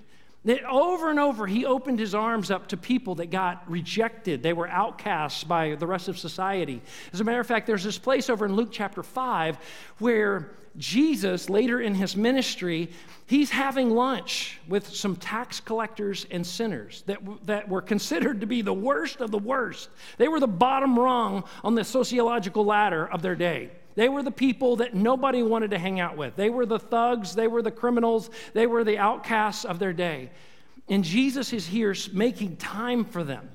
That 0.44 0.64
over 0.64 1.10
and 1.10 1.20
over, 1.20 1.46
he 1.46 1.66
opened 1.66 1.98
his 1.98 2.14
arms 2.14 2.50
up 2.50 2.68
to 2.68 2.76
people 2.76 3.16
that 3.16 3.30
got 3.30 3.70
rejected. 3.70 4.42
They 4.42 4.54
were 4.54 4.68
outcasts 4.68 5.44
by 5.44 5.74
the 5.74 5.86
rest 5.86 6.08
of 6.08 6.18
society. 6.18 6.80
As 7.12 7.20
a 7.20 7.24
matter 7.24 7.40
of 7.40 7.46
fact, 7.46 7.66
there's 7.66 7.84
this 7.84 7.98
place 7.98 8.30
over 8.30 8.46
in 8.46 8.54
Luke 8.54 8.70
chapter 8.72 9.02
5 9.02 9.58
where 9.98 10.50
Jesus, 10.76 11.50
later 11.50 11.80
in 11.80 11.94
his 11.94 12.16
ministry, 12.16 12.90
he's 13.26 13.50
having 13.50 13.90
lunch 13.90 14.58
with 14.68 14.86
some 14.88 15.16
tax 15.16 15.60
collectors 15.60 16.26
and 16.30 16.46
sinners 16.46 17.02
that, 17.06 17.18
that 17.46 17.68
were 17.68 17.82
considered 17.82 18.40
to 18.40 18.46
be 18.46 18.62
the 18.62 18.72
worst 18.72 19.20
of 19.20 19.30
the 19.30 19.38
worst. 19.38 19.90
They 20.16 20.28
were 20.28 20.40
the 20.40 20.46
bottom 20.46 20.98
rung 20.98 21.44
on 21.64 21.74
the 21.74 21.84
sociological 21.84 22.64
ladder 22.64 23.06
of 23.06 23.20
their 23.20 23.34
day. 23.34 23.70
They 23.96 24.08
were 24.08 24.22
the 24.22 24.30
people 24.30 24.76
that 24.76 24.94
nobody 24.94 25.42
wanted 25.42 25.72
to 25.72 25.78
hang 25.78 25.98
out 25.98 26.16
with. 26.16 26.36
They 26.36 26.50
were 26.50 26.66
the 26.66 26.78
thugs, 26.78 27.34
they 27.34 27.48
were 27.48 27.62
the 27.62 27.72
criminals, 27.72 28.30
they 28.54 28.66
were 28.66 28.84
the 28.84 28.98
outcasts 28.98 29.64
of 29.64 29.78
their 29.78 29.92
day. 29.92 30.30
And 30.88 31.04
Jesus 31.04 31.52
is 31.52 31.66
here 31.66 31.94
making 32.12 32.56
time 32.56 33.04
for 33.04 33.24
them. 33.24 33.48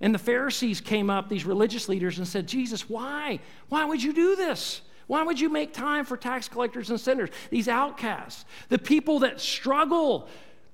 And 0.00 0.14
the 0.14 0.18
Pharisees 0.18 0.80
came 0.80 1.10
up, 1.10 1.28
these 1.28 1.44
religious 1.44 1.88
leaders, 1.88 2.18
and 2.18 2.26
said, 2.26 2.48
Jesus, 2.48 2.88
why? 2.88 3.38
Why 3.68 3.84
would 3.84 4.02
you 4.02 4.12
do 4.12 4.34
this? 4.34 4.80
Why 5.12 5.22
would 5.24 5.38
you 5.38 5.50
make 5.50 5.74
time 5.74 6.06
for 6.06 6.16
tax 6.16 6.48
collectors 6.48 6.88
and 6.88 6.98
sinners, 6.98 7.28
these 7.50 7.68
outcasts, 7.68 8.46
the 8.70 8.78
people 8.78 9.18
that 9.18 9.42
struggle 9.42 10.26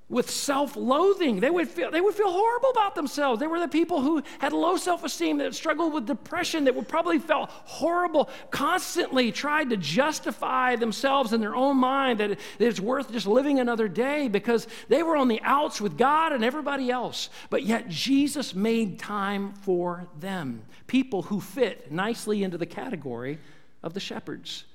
with 0.07 0.31
self-loathing. 0.31 1.41
They 1.41 1.49
would 1.49 1.67
feel 1.67 1.91
they 1.91 1.99
would 1.99 2.15
feel 2.15 2.31
horrible 2.31 2.69
about 2.69 2.95
themselves. 2.95 3.41
They 3.41 3.47
were 3.47 3.59
the 3.59 3.67
people 3.67 3.99
who 3.99 4.23
had 4.39 4.53
low 4.53 4.77
self-esteem 4.77 5.39
that 5.39 5.53
struggled 5.53 5.93
with 5.93 6.05
depression 6.05 6.63
that 6.63 6.73
would 6.73 6.87
probably 6.87 7.19
felt 7.19 7.49
horrible, 7.49 8.29
constantly 8.49 9.33
tried 9.33 9.71
to 9.71 9.77
justify 9.77 10.77
themselves 10.77 11.33
in 11.33 11.41
their 11.41 11.53
own 11.53 11.75
mind 11.75 12.21
that 12.21 12.39
it's 12.59 12.79
worth 12.79 13.11
just 13.11 13.27
living 13.27 13.59
another 13.59 13.89
day 13.89 14.29
because 14.29 14.67
they 14.87 15.03
were 15.03 15.17
on 15.17 15.27
the 15.27 15.41
outs 15.43 15.81
with 15.81 15.97
God 15.97 16.31
and 16.31 16.45
everybody 16.45 16.89
else. 16.89 17.29
But 17.49 17.63
yet 17.63 17.89
Jesus 17.89 18.55
made 18.55 18.99
time 18.99 19.51
for 19.51 20.07
them, 20.17 20.63
people 20.87 21.23
who 21.23 21.41
fit 21.41 21.91
nicely 21.91 22.41
into 22.41 22.57
the 22.57 22.65
category 22.65 23.37
of 23.83 23.93
the 23.93 23.99
shepherds. 23.99 24.65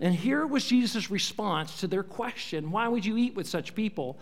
And 0.00 0.14
here 0.14 0.46
was 0.46 0.64
Jesus' 0.64 1.10
response 1.10 1.80
to 1.80 1.86
their 1.86 2.02
question, 2.02 2.70
why 2.70 2.88
would 2.88 3.04
you 3.04 3.16
eat 3.16 3.34
with 3.34 3.46
such 3.46 3.74
people? 3.74 4.18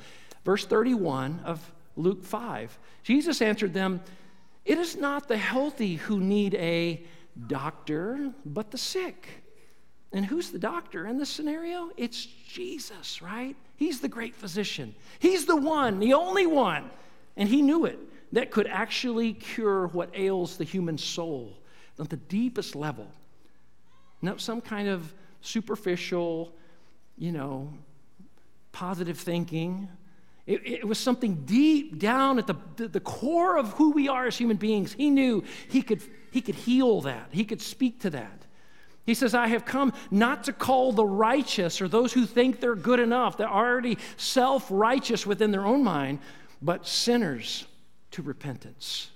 verse 0.49 0.65
31 0.65 1.41
of 1.45 1.73
Luke 1.97 2.25
5. 2.25 2.79
Jesus 3.03 3.43
answered 3.43 3.75
them, 3.75 4.01
It 4.65 4.79
is 4.79 4.97
not 4.97 5.29
the 5.29 5.37
healthy 5.37 5.97
who 5.97 6.21
need 6.21 6.55
a 6.55 7.05
doctor, 7.49 8.33
but 8.47 8.71
the 8.71 8.79
sick. 8.79 9.29
And 10.13 10.25
who's 10.25 10.51
the 10.51 10.59
doctor 10.59 11.07
in 11.07 11.19
this 11.19 11.29
scenario? 11.29 11.91
It's 11.99 12.25
Jesus, 12.25 13.21
right? 13.21 13.57
He's 13.77 14.01
the 14.01 14.09
great 14.09 14.35
physician. 14.35 14.95
He's 15.19 15.45
the 15.45 15.55
one, 15.55 15.99
the 15.99 16.15
only 16.15 16.47
one, 16.47 16.91
and 17.37 17.47
he 17.47 17.61
knew 17.61 17.85
it, 17.85 17.99
that 18.33 18.51
could 18.51 18.69
actually 18.69 19.35
cure 19.35 19.89
what 19.89 20.09
ails 20.15 20.57
the 20.57 20.65
human 20.65 20.97
soul 20.97 21.59
at 22.01 22.09
the 22.09 22.17
deepest 22.17 22.75
level. 22.75 23.07
Not 24.21 24.41
some 24.41 24.61
kind 24.61 24.89
of 24.89 25.13
superficial, 25.41 26.55
you 27.17 27.33
know, 27.33 27.73
positive 28.73 29.19
thinking, 29.19 29.89
it, 30.49 30.63
it, 30.65 30.89
was 30.89 30.99
something 30.99 31.45
deep 31.45 31.99
down 31.99 32.39
at 32.39 32.47
the, 32.47 32.57
the, 32.89 33.01
core 33.01 33.59
of 33.59 33.73
who 33.75 33.91
we 33.91 34.09
are 34.09 34.27
as 34.27 34.39
human 34.39 34.57
beings. 34.57 34.95
He 34.95 35.11
knew 35.11 35.45
he 35.69 35.83
could, 35.83 36.03
he 36.31 36.41
could 36.41 36.55
heal 36.55 37.03
that, 37.03 37.29
he 37.33 37.45
could 37.45 37.61
speak 37.61 38.01
to 38.01 38.11
that. 38.11 38.47
He 39.05 39.13
says, 39.15 39.35
I 39.35 39.49
have 39.49 39.67
come 39.67 39.93
not 40.11 40.45
to 40.45 40.55
call 40.55 40.93
the 40.93 41.05
righteous 41.05 41.83
or 41.83 41.89
those 41.89 42.15
who 42.15 42.25
think 42.25 42.61
they're 42.61 42.75
good 42.75 42.99
enough, 42.99 43.37
they're 43.37 43.47
already 43.47 43.99
self 44.17 44.67
righteous 44.71 45.27
within 45.27 45.51
their 45.51 45.67
own 45.67 45.85
mind, 45.85 46.19
but 46.63 46.87
sinners 46.87 47.67
to 48.13 48.23
repentance. 48.23 49.11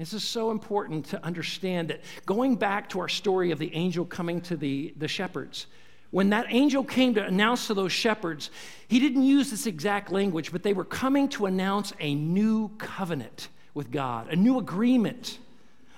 This 0.00 0.14
is 0.14 0.24
so 0.24 0.50
important 0.50 1.04
to 1.10 1.22
understand 1.22 1.88
that 1.88 2.00
going 2.24 2.56
back 2.56 2.88
to 2.88 3.00
our 3.00 3.08
story 3.08 3.50
of 3.50 3.58
the 3.58 3.74
angel 3.74 4.06
coming 4.06 4.40
to 4.40 4.56
the, 4.56 4.94
the 4.96 5.06
shepherds, 5.06 5.66
when 6.10 6.30
that 6.30 6.46
angel 6.48 6.82
came 6.82 7.12
to 7.16 7.24
announce 7.26 7.66
to 7.66 7.74
those 7.74 7.92
shepherds, 7.92 8.50
he 8.88 8.98
didn't 8.98 9.24
use 9.24 9.50
this 9.50 9.66
exact 9.66 10.10
language, 10.10 10.52
but 10.52 10.62
they 10.62 10.72
were 10.72 10.86
coming 10.86 11.28
to 11.28 11.44
announce 11.44 11.92
a 12.00 12.14
new 12.14 12.70
covenant 12.78 13.48
with 13.74 13.90
God, 13.90 14.28
a 14.28 14.36
new 14.36 14.56
agreement, 14.56 15.38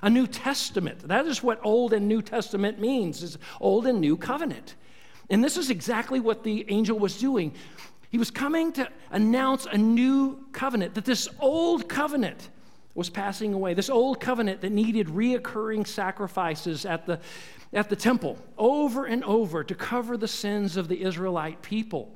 a 0.03 0.11
new 0.11 0.27
testament. 0.27 1.07
That 1.07 1.27
is 1.27 1.41
what 1.41 1.61
Old 1.63 1.93
and 1.93 2.09
New 2.09 2.23
Testament 2.23 2.81
means, 2.81 3.23
is 3.23 3.39
Old 3.61 3.87
and 3.87 4.01
New 4.01 4.17
Covenant. 4.17 4.75
And 5.31 5.45
this 5.45 5.57
is 5.57 5.71
exactly 5.71 6.19
what 6.19 6.43
the 6.43 6.69
angel 6.69 6.99
was 6.99 7.21
doing. 7.21 7.55
He 8.11 8.19
was 8.19 8.33
coming 8.33 8.73
to 8.73 8.89
announce 9.13 9.67
a 9.67 9.79
new 9.79 10.45
covenant, 10.51 10.95
that 10.95 11.05
this 11.05 11.29
old 11.39 11.89
covenant 11.89 12.49
was 12.95 13.09
passing 13.09 13.55
away. 13.55 13.75
This 13.75 13.91
old 13.91 14.21
covenant 14.21 14.61
that 14.61 14.73
needed 14.73 15.09
reoccurring 15.09 15.87
sacrifices 15.87 16.85
at 16.85 17.07
the 17.07 17.21
at 17.73 17.89
the 17.89 17.97
temple 17.97 18.39
over 18.59 19.07
and 19.07 19.25
over 19.25 19.65
to 19.65 19.75
cover 19.75 20.17
the 20.17 20.29
sins 20.29 20.77
of 20.77 20.89
the 20.89 21.03
Israelite 21.03 21.63
people. 21.63 22.15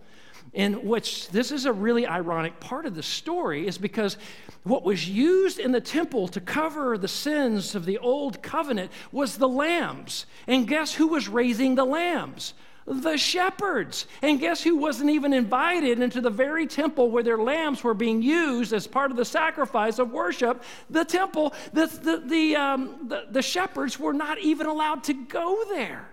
And 0.55 0.85
which 0.85 1.29
this 1.31 1.51
is 1.51 1.67
a 1.67 1.73
really 1.73 2.07
ironic 2.07 2.61
part 2.61 2.87
of 2.87 2.95
the 2.95 3.03
story 3.03 3.67
is 3.67 3.79
because 3.79 4.17
what 4.63 4.85
was 4.85 5.09
used 5.09 5.59
in 5.59 5.73
the 5.73 5.81
temple 5.81 6.29
to 6.29 6.41
cover 6.41 6.97
the 6.97 7.09
sins 7.09 7.75
of 7.75 7.85
the 7.85 7.99
old 7.99 8.43
covenant 8.43 8.91
was 9.13 9.39
the 9.39 9.49
lambs. 9.49 10.27
And 10.47 10.69
guess 10.69 10.95
who 10.95 11.09
was 11.09 11.29
raising 11.29 11.75
the 11.75 11.85
lambs? 11.85 12.55
The 12.87 13.17
shepherds. 13.17 14.07
And 14.23 14.39
guess 14.39 14.63
who 14.63 14.77
wasn't 14.77 15.11
even 15.11 15.33
invited 15.33 16.01
into 16.01 16.21
the 16.21 16.31
very 16.31 16.67
temple 16.67 17.11
where 17.11 17.23
their 17.23 17.39
lambs 17.39 17.83
were 17.83 17.95
being 17.95 18.23
used 18.23 18.73
as 18.73 18.87
part 18.87 19.11
of 19.11 19.17
the 19.17 19.25
sacrifice 19.25 19.99
of 19.99 20.13
worship? 20.13 20.63
The 20.89 21.05
temple, 21.05 21.53
the, 21.73 21.87
the, 21.87 22.23
the, 22.25 22.57
um, 22.57 23.09
the, 23.09 23.27
the 23.31 23.43
shepherds 23.43 23.99
were 23.99 24.13
not 24.13 24.39
even 24.39 24.67
allowed 24.67 25.05
to 25.05 25.15
go 25.15 25.65
there. 25.71 26.09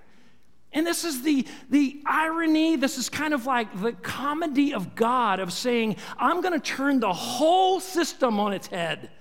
And 0.74 0.88
this 0.88 1.03
is 1.03 1.22
the, 1.22 1.48
the 1.70 2.01
irony, 2.06 2.75
this 2.75 2.98
is 2.98 3.08
kind 3.08 3.36
of 3.36 3.46
like 3.46 3.80
the 3.80 3.94
comedy 3.94 4.74
of 4.74 4.96
God 4.96 5.39
of 5.39 5.53
saying, 5.53 5.98
I'm 6.18 6.42
going 6.42 6.60
to 6.60 6.65
turn 6.65 7.00
the 7.00 7.13
whole 7.13 7.80
system 7.80 8.39
on 8.39 8.53
its 8.53 8.65
head, 8.68 9.12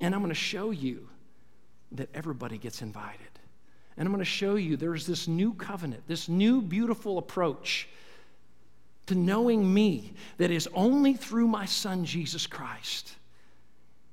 and 0.00 0.14
I'm 0.14 0.20
going 0.20 0.30
to 0.30 0.34
show 0.34 0.72
you 0.72 1.08
that 1.92 2.08
everybody 2.12 2.58
gets 2.58 2.82
invited. 2.82 3.29
And 4.00 4.06
I'm 4.06 4.14
going 4.14 4.20
to 4.20 4.24
show 4.24 4.54
you 4.54 4.78
there's 4.78 5.06
this 5.06 5.28
new 5.28 5.52
covenant, 5.52 6.04
this 6.08 6.26
new 6.26 6.62
beautiful 6.62 7.18
approach 7.18 7.86
to 9.04 9.14
knowing 9.14 9.74
me 9.74 10.14
that 10.38 10.50
is 10.50 10.66
only 10.72 11.12
through 11.12 11.46
my 11.46 11.66
son, 11.66 12.06
Jesus 12.06 12.46
Christ. 12.46 13.12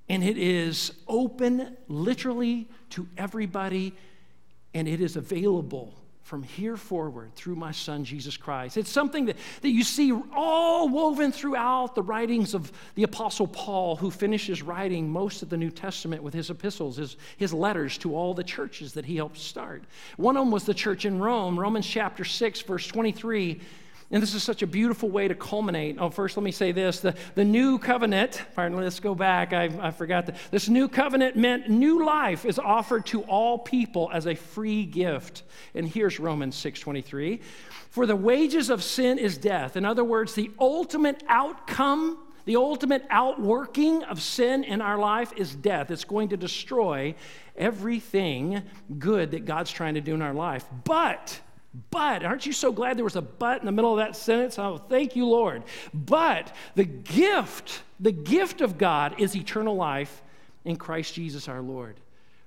And 0.10 0.26
it 0.26 0.38
is 0.38 0.92
open 1.08 1.78
literally 1.88 2.68
to 2.90 3.08
everybody, 3.18 3.94
and 4.74 4.90
it 4.90 5.00
is 5.00 5.16
available 5.16 5.94
from 6.28 6.44
here 6.44 6.76
forward 6.76 7.34
through 7.36 7.56
my 7.56 7.72
son 7.72 8.04
Jesus 8.04 8.36
Christ. 8.36 8.76
It's 8.76 8.92
something 8.92 9.28
that, 9.28 9.38
that 9.62 9.70
you 9.70 9.82
see 9.82 10.12
all 10.36 10.90
woven 10.90 11.32
throughout 11.32 11.96
the 11.96 12.02
writings 12.02 12.54
of 12.54 12.70
the 12.96 13.04
Apostle 13.04 13.48
Paul, 13.48 13.96
who 13.96 14.12
finishes 14.12 14.62
writing 14.62 15.10
most 15.10 15.42
of 15.42 15.48
the 15.48 15.56
New 15.56 15.70
Testament 15.70 16.22
with 16.22 16.34
his 16.34 16.50
epistles, 16.50 16.98
his, 16.98 17.16
his 17.38 17.54
letters 17.54 17.98
to 18.00 18.14
all 18.14 18.34
the 18.34 18.44
churches 18.44 18.92
that 18.92 19.06
he 19.06 19.16
helped 19.16 19.38
start. 19.38 19.86
One 20.18 20.36
of 20.36 20.42
them 20.42 20.52
was 20.52 20.66
the 20.66 20.74
church 20.74 21.06
in 21.06 21.18
Rome, 21.18 21.58
Romans 21.58 21.88
chapter 21.88 22.26
6, 22.26 22.60
verse 22.60 22.86
23 22.88 23.62
and 24.10 24.24
this 24.24 24.34
is 24.34 24.42
such 24.42 24.62
a 24.62 24.68
beautiful 24.68 25.10
way 25.10 25.28
to 25.28 25.36
culminate. 25.36 25.98
Oh, 26.00 26.10
first, 26.10 26.38
let 26.38 26.44
me 26.44 26.52
say 26.52 26.72
this 26.72 27.02
the, 27.02 27.14
the 27.36 27.44
new 27.44 27.78
covenant, 27.78 28.42
pardon, 28.56 28.80
let's 28.80 29.02
go 29.02 29.14
back. 29.14 29.52
I, 29.52 29.70
I 29.82 29.92
forgot 29.92 30.28
that. 30.28 30.38
This 30.50 30.70
new 30.70 30.88
covenant 30.88 31.36
meant 31.36 31.70
new 31.70 32.06
life 32.06 32.46
is 32.46 32.58
offered 32.58 33.06
to 33.08 33.24
all 33.24 33.60
people 33.60 34.10
as 34.14 34.26
a 34.26 34.36
free 34.36 34.86
gift. 34.86 35.44
And 35.76 35.88
here's 35.88 36.20
Romans 36.20 36.56
6:23. 36.56 37.42
For 37.90 38.06
the 38.06 38.16
wages 38.16 38.70
of 38.70 38.82
sin 38.82 39.18
is 39.18 39.38
death. 39.38 39.76
In 39.76 39.84
other 39.84 40.06
words, 40.06 40.36
the 40.36 40.52
ultimate 40.58 41.22
outcome, 41.28 42.18
the 42.46 42.56
ultimate 42.56 43.04
outworking 43.10 44.04
of 44.04 44.22
sin 44.22 44.64
in 44.64 44.80
our 44.80 44.98
life 44.98 45.34
is 45.36 45.54
death. 45.54 45.92
It's 45.92 46.06
going 46.06 46.30
to 46.30 46.38
destroy 46.38 47.14
everything 47.58 48.62
good 49.00 49.32
that 49.32 49.44
God's 49.44 49.72
trying 49.72 49.96
to 49.96 50.02
do 50.02 50.14
in 50.14 50.22
our 50.22 50.34
life. 50.34 50.66
But 50.86 51.42
but, 51.92 52.24
aren't 52.24 52.46
you 52.46 52.54
so 52.54 52.72
glad 52.72 52.98
there 52.98 53.04
was 53.04 53.16
a 53.16 53.22
but 53.22 53.60
in 53.60 53.66
the 53.66 53.72
middle 53.72 53.92
of 53.92 53.98
that 53.98 54.16
sentence? 54.16 54.58
Oh, 54.58 54.78
thank 54.78 55.16
you, 55.16 55.28
Lord. 55.28 55.64
But 55.94 56.56
the 56.76 56.86
gift, 56.86 57.84
the 58.00 58.12
gift 58.12 58.62
of 58.62 58.78
God 58.78 59.20
is 59.20 59.36
eternal 59.36 59.76
life 59.76 60.24
in 60.66 60.76
Christ 60.76 61.14
Jesus 61.14 61.48
our 61.48 61.62
Lord. 61.62 62.00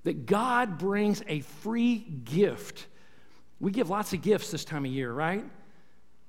That 0.05 0.27
God 0.27 0.79
brings 0.79 1.23
a 1.29 1.41
free 1.41 1.99
gift. 1.99 2.87
We 3.61 3.71
give 3.71 3.91
lots 3.91 4.13
of 4.13 4.23
gifts 4.23 4.51
this 4.51 4.65
time 4.65 4.85
of 4.85 4.91
year, 4.91 5.13
right? 5.13 5.45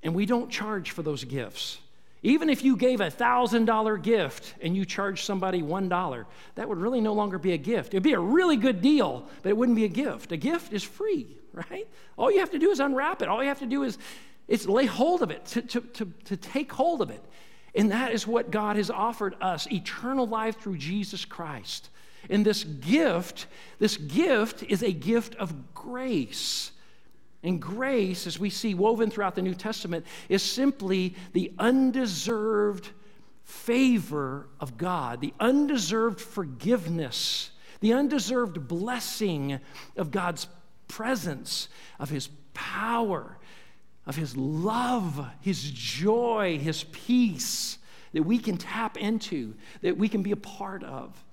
And 0.02 0.14
we 0.14 0.26
don't 0.26 0.50
charge 0.50 0.90
for 0.90 1.02
those 1.02 1.24
gifts. 1.24 1.78
Even 2.24 2.48
if 2.48 2.62
you 2.62 2.76
gave 2.76 3.00
a 3.00 3.10
$1,000 3.10 4.02
gift 4.02 4.54
and 4.60 4.76
you 4.76 4.84
charged 4.84 5.24
somebody 5.24 5.60
$1, 5.60 6.24
that 6.54 6.68
would 6.68 6.78
really 6.78 7.00
no 7.00 7.14
longer 7.14 7.38
be 7.38 7.52
a 7.52 7.58
gift. 7.58 7.94
It'd 7.94 8.04
be 8.04 8.12
a 8.12 8.20
really 8.20 8.56
good 8.56 8.80
deal, 8.80 9.28
but 9.42 9.48
it 9.48 9.56
wouldn't 9.56 9.74
be 9.74 9.84
a 9.84 9.88
gift. 9.88 10.30
A 10.30 10.36
gift 10.36 10.72
is 10.72 10.84
free, 10.84 11.36
right? 11.52 11.88
All 12.16 12.30
you 12.30 12.38
have 12.38 12.50
to 12.50 12.60
do 12.60 12.70
is 12.70 12.78
unwrap 12.78 13.22
it. 13.22 13.28
All 13.28 13.42
you 13.42 13.48
have 13.48 13.58
to 13.58 13.66
do 13.66 13.82
is, 13.82 13.98
lay 14.68 14.86
hold 14.86 15.22
of 15.22 15.30
it, 15.30 15.44
to, 15.46 15.62
to, 15.62 15.80
to, 15.80 16.12
to 16.26 16.36
take 16.36 16.72
hold 16.72 17.02
of 17.02 17.10
it. 17.10 17.24
And 17.74 17.90
that 17.90 18.12
is 18.12 18.26
what 18.26 18.50
God 18.50 18.76
has 18.76 18.90
offered 18.90 19.34
us 19.40 19.66
eternal 19.72 20.26
life 20.26 20.60
through 20.60 20.76
Jesus 20.76 21.24
Christ. 21.24 21.88
And 22.30 22.44
this 22.44 22.62
gift, 22.62 23.46
this 23.80 23.96
gift 23.96 24.62
is 24.64 24.82
a 24.82 24.92
gift 24.92 25.34
of 25.36 25.74
grace. 25.74 26.70
And 27.42 27.60
grace, 27.60 28.26
as 28.26 28.38
we 28.38 28.50
see 28.50 28.74
woven 28.74 29.10
throughout 29.10 29.34
the 29.34 29.42
New 29.42 29.54
Testament, 29.54 30.06
is 30.28 30.42
simply 30.42 31.16
the 31.32 31.52
undeserved 31.58 32.88
favor 33.44 34.46
of 34.60 34.76
God, 34.76 35.20
the 35.20 35.34
undeserved 35.40 36.20
forgiveness, 36.20 37.50
the 37.80 37.92
undeserved 37.94 38.68
blessing 38.68 39.58
of 39.96 40.12
God's 40.12 40.46
presence, 40.86 41.68
of 41.98 42.10
His 42.10 42.28
power, 42.54 43.36
of 44.06 44.14
His 44.14 44.36
love, 44.36 45.26
His 45.40 45.68
joy, 45.70 46.58
His 46.58 46.84
peace. 46.84 47.78
that 48.12 48.22
we 48.22 48.38
can 48.38 48.58
tap 48.58 48.96
into, 48.96 49.54
that 49.80 49.96
we 49.96 50.08
can 50.08 50.22
be 50.22 50.32
a 50.32 50.36
part 50.36 50.84
of, 50.84 51.24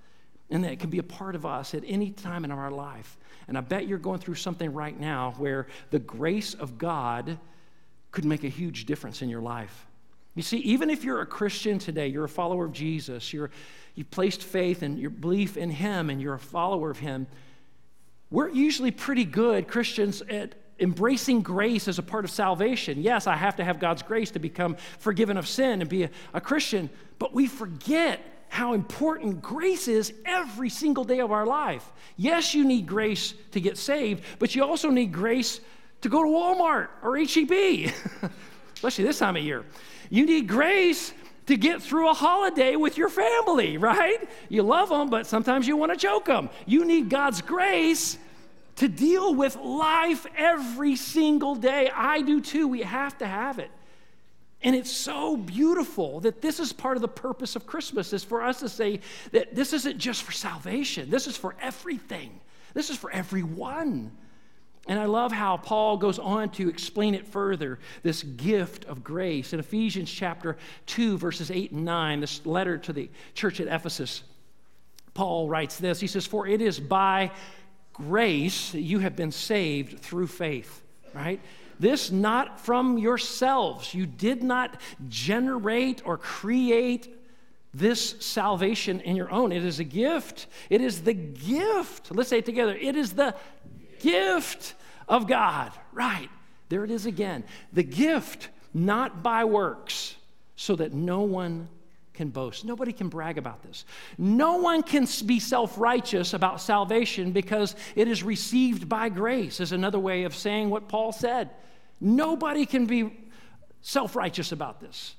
and 0.49 0.63
that 0.63 0.79
can 0.79 0.89
be 0.89 0.97
a 0.97 1.03
part 1.03 1.35
of 1.35 1.45
us 1.45 1.73
at 1.73 1.83
any 1.85 2.09
time 2.09 2.43
in 2.45 2.51
our 2.51 2.71
life. 2.71 3.17
And 3.49 3.57
I 3.57 3.61
bet 3.61 3.87
you're 3.87 3.97
going 3.97 4.19
through 4.19 4.35
something 4.35 4.71
right 4.73 4.97
now 4.97 5.33
where 5.37 5.67
the 5.89 5.99
grace 5.99 6.53
of 6.53 6.77
God 6.77 7.37
could 8.11 8.23
make 8.23 8.43
a 8.43 8.49
huge 8.49 8.85
difference 8.85 9.21
in 9.21 9.29
your 9.29 9.41
life. 9.41 9.87
You 10.35 10.43
see, 10.43 10.59
even 10.59 10.89
if 10.89 11.03
you're 11.03 11.21
a 11.21 11.25
Christian 11.25 11.79
today, 11.79 12.07
you're 12.07 12.25
a 12.25 12.29
follower 12.29 12.65
of 12.65 12.71
Jesus, 12.71 13.33
you're, 13.33 13.49
you've 13.95 14.11
placed 14.11 14.43
faith 14.43 14.83
and 14.83 14.99
your 14.99 15.09
belief 15.09 15.57
in 15.57 15.71
Him, 15.71 16.09
and 16.09 16.21
you're 16.21 16.35
a 16.35 16.39
follower 16.39 16.91
of 16.91 16.99
Him, 16.99 17.27
we're 18.29 18.49
usually 18.49 18.91
pretty 18.91 19.25
good 19.25 19.67
Christians 19.67 20.21
at 20.29 20.53
embracing 20.79 21.41
grace 21.41 21.87
as 21.87 21.97
a 21.97 22.03
part 22.03 22.25
of 22.25 22.31
salvation. 22.31 23.01
Yes, 23.01 23.25
I 23.25 23.35
have 23.35 23.55
to 23.55 23.65
have 23.65 23.79
God's 23.79 24.03
grace 24.03 24.31
to 24.31 24.39
become 24.39 24.77
forgiven 24.99 25.37
of 25.37 25.47
sin 25.47 25.81
and 25.81 25.89
be 25.89 26.03
a, 26.03 26.09
a 26.33 26.39
Christian, 26.39 26.89
but 27.17 27.33
we 27.33 27.47
forget 27.47 28.21
how 28.49 28.73
important 28.73 29.41
grace 29.41 29.87
is 29.87 30.11
every 30.25 30.69
single 30.69 31.03
day 31.03 31.19
of 31.19 31.31
our 31.31 31.45
life. 31.45 31.89
Yes, 32.17 32.53
you 32.53 32.65
need 32.65 32.85
grace 32.85 33.33
to 33.51 33.61
get 33.61 33.77
saved, 33.77 34.23
but 34.39 34.55
you 34.55 34.63
also 34.63 34.89
need 34.89 35.13
grace 35.13 35.61
to 36.01 36.09
go 36.09 36.23
to 36.23 36.29
Walmart 36.29 36.89
or 37.03 37.17
HEB, 37.17 37.93
especially 38.73 39.05
this 39.05 39.19
time 39.19 39.37
of 39.37 39.43
year. 39.43 39.63
You 40.09 40.25
need 40.25 40.47
grace 40.47 41.13
to 41.45 41.57
get 41.57 41.81
through 41.81 42.09
a 42.09 42.13
holiday 42.13 42.75
with 42.75 42.97
your 42.97 43.09
family, 43.09 43.77
right? 43.77 44.29
You 44.49 44.63
love 44.63 44.89
them, 44.89 45.09
but 45.09 45.25
sometimes 45.25 45.67
you 45.67 45.77
want 45.77 45.91
to 45.91 45.97
choke 45.97 46.25
them. 46.25 46.49
You 46.65 46.85
need 46.85 47.09
God's 47.09 47.41
grace 47.41 48.17
to 48.77 48.87
deal 48.87 49.35
with 49.35 49.55
life 49.57 50.25
every 50.37 50.95
single 50.95 51.55
day. 51.55 51.91
I 51.93 52.21
do 52.21 52.39
too. 52.39 52.67
We 52.67 52.81
have 52.81 53.17
to 53.19 53.27
have 53.27 53.59
it. 53.59 53.71
And 54.61 54.75
it's 54.75 54.91
so 54.91 55.37
beautiful 55.37 56.19
that 56.21 56.41
this 56.41 56.59
is 56.59 56.73
part 56.73 56.97
of 56.97 57.01
the 57.01 57.07
purpose 57.07 57.55
of 57.55 57.65
Christmas 57.65 58.11
is 58.11 58.23
for 58.23 58.41
us 58.43 58.59
to 58.59 58.69
say 58.69 58.99
that 59.31 59.55
this 59.55 59.71
isn't 59.71 59.97
just 59.97 60.23
for 60.23 60.33
salvation. 60.33 61.09
This 61.09 61.27
is 61.27 61.37
for 61.37 61.55
everything. 61.61 62.41
This 62.73 62.89
is 62.89 62.97
for 62.97 63.09
everyone. 63.09 64.11
And 64.87 64.99
I 64.99 65.05
love 65.05 65.31
how 65.31 65.57
Paul 65.57 65.97
goes 65.97 66.19
on 66.19 66.49
to 66.51 66.67
explain 66.67 67.15
it 67.15 67.27
further 67.27 67.79
this 68.03 68.23
gift 68.23 68.85
of 68.85 69.03
grace. 69.03 69.53
In 69.53 69.59
Ephesians 69.59 70.11
chapter 70.11 70.57
2, 70.87 71.17
verses 71.17 71.51
8 71.51 71.71
and 71.71 71.85
9, 71.85 72.19
this 72.19 72.45
letter 72.45 72.77
to 72.79 72.91
the 72.91 73.09
church 73.35 73.61
at 73.61 73.67
Ephesus, 73.67 74.23
Paul 75.13 75.47
writes 75.47 75.77
this 75.77 75.99
He 75.99 76.07
says, 76.07 76.25
For 76.25 76.47
it 76.47 76.61
is 76.61 76.79
by 76.79 77.31
grace 77.93 78.73
you 78.73 78.99
have 78.99 79.15
been 79.15 79.31
saved 79.31 79.99
through 79.99 80.27
faith, 80.27 80.81
right? 81.13 81.39
This 81.79 82.11
not 82.11 82.59
from 82.59 82.97
yourselves. 82.97 83.93
You 83.93 84.05
did 84.05 84.43
not 84.43 84.81
generate 85.07 86.05
or 86.05 86.17
create 86.17 87.15
this 87.73 88.15
salvation 88.19 88.99
in 89.01 89.15
your 89.15 89.31
own. 89.31 89.51
It 89.51 89.63
is 89.63 89.79
a 89.79 89.83
gift. 89.83 90.47
It 90.69 90.81
is 90.81 91.01
the 91.01 91.13
gift. 91.13 92.13
Let's 92.13 92.29
say 92.29 92.39
it 92.39 92.45
together. 92.45 92.75
It 92.75 92.95
is 92.95 93.13
the 93.13 93.35
gift 93.99 94.75
of 95.07 95.27
God. 95.27 95.71
Right. 95.93 96.29
There 96.69 96.83
it 96.83 96.91
is 96.91 97.05
again. 97.05 97.43
The 97.73 97.83
gift, 97.83 98.49
not 98.73 99.23
by 99.23 99.45
works, 99.45 100.15
so 100.55 100.75
that 100.75 100.93
no 100.93 101.21
one 101.21 101.69
can 102.13 102.29
boast. 102.29 102.65
Nobody 102.65 102.91
can 102.91 103.07
brag 103.07 103.37
about 103.37 103.63
this. 103.63 103.85
No 104.17 104.57
one 104.57 104.83
can 104.83 105.07
be 105.25 105.39
self 105.39 105.77
righteous 105.77 106.33
about 106.33 106.59
salvation 106.59 107.31
because 107.31 107.75
it 107.95 108.07
is 108.07 108.23
received 108.23 108.89
by 108.89 109.09
grace, 109.09 109.59
is 109.61 109.71
another 109.71 109.99
way 109.99 110.23
of 110.23 110.35
saying 110.35 110.69
what 110.69 110.89
Paul 110.89 111.11
said. 111.11 111.49
Nobody 112.01 112.65
can 112.65 112.85
be 112.85 113.11
self 113.81 114.15
righteous 114.15 114.51
about 114.51 114.79
this. 114.79 115.15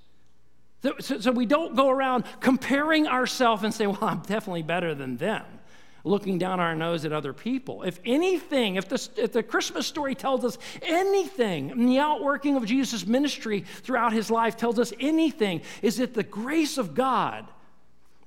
So, 1.01 1.19
so, 1.19 1.31
we 1.31 1.45
don't 1.45 1.77
go 1.77 1.91
around 1.91 2.25
comparing 2.41 3.07
ourselves 3.07 3.65
and 3.65 3.75
say, 3.75 3.87
well, 3.87 3.99
I'm 4.03 4.21
definitely 4.21 4.63
better 4.63 4.95
than 4.95 5.19
them 5.19 5.45
looking 6.05 6.39
down 6.39 6.61
our 6.61 6.75
nose 6.75 7.05
at 7.05 7.13
other 7.13 7.33
people. 7.33 7.83
If 7.83 8.01
anything, 8.05 8.77
if 8.77 8.89
the, 8.89 9.09
if 9.17 9.33
the 9.33 9.43
Christmas 9.43 9.87
story 9.87 10.15
tells 10.15 10.45
us 10.45 10.59
anything, 10.83 11.71
and 11.71 11.89
the 11.89 11.99
outworking 11.99 12.57
of 12.57 12.65
Jesus' 12.65 13.07
ministry 13.07 13.61
throughout 13.83 14.13
his 14.13 14.31
life 14.31 14.57
tells 14.57 14.79
us 14.79 14.93
anything, 15.01 15.63
is 15.83 15.99
that 15.99 16.15
the 16.15 16.23
grace 16.23 16.79
of 16.79 16.95
God, 16.95 17.47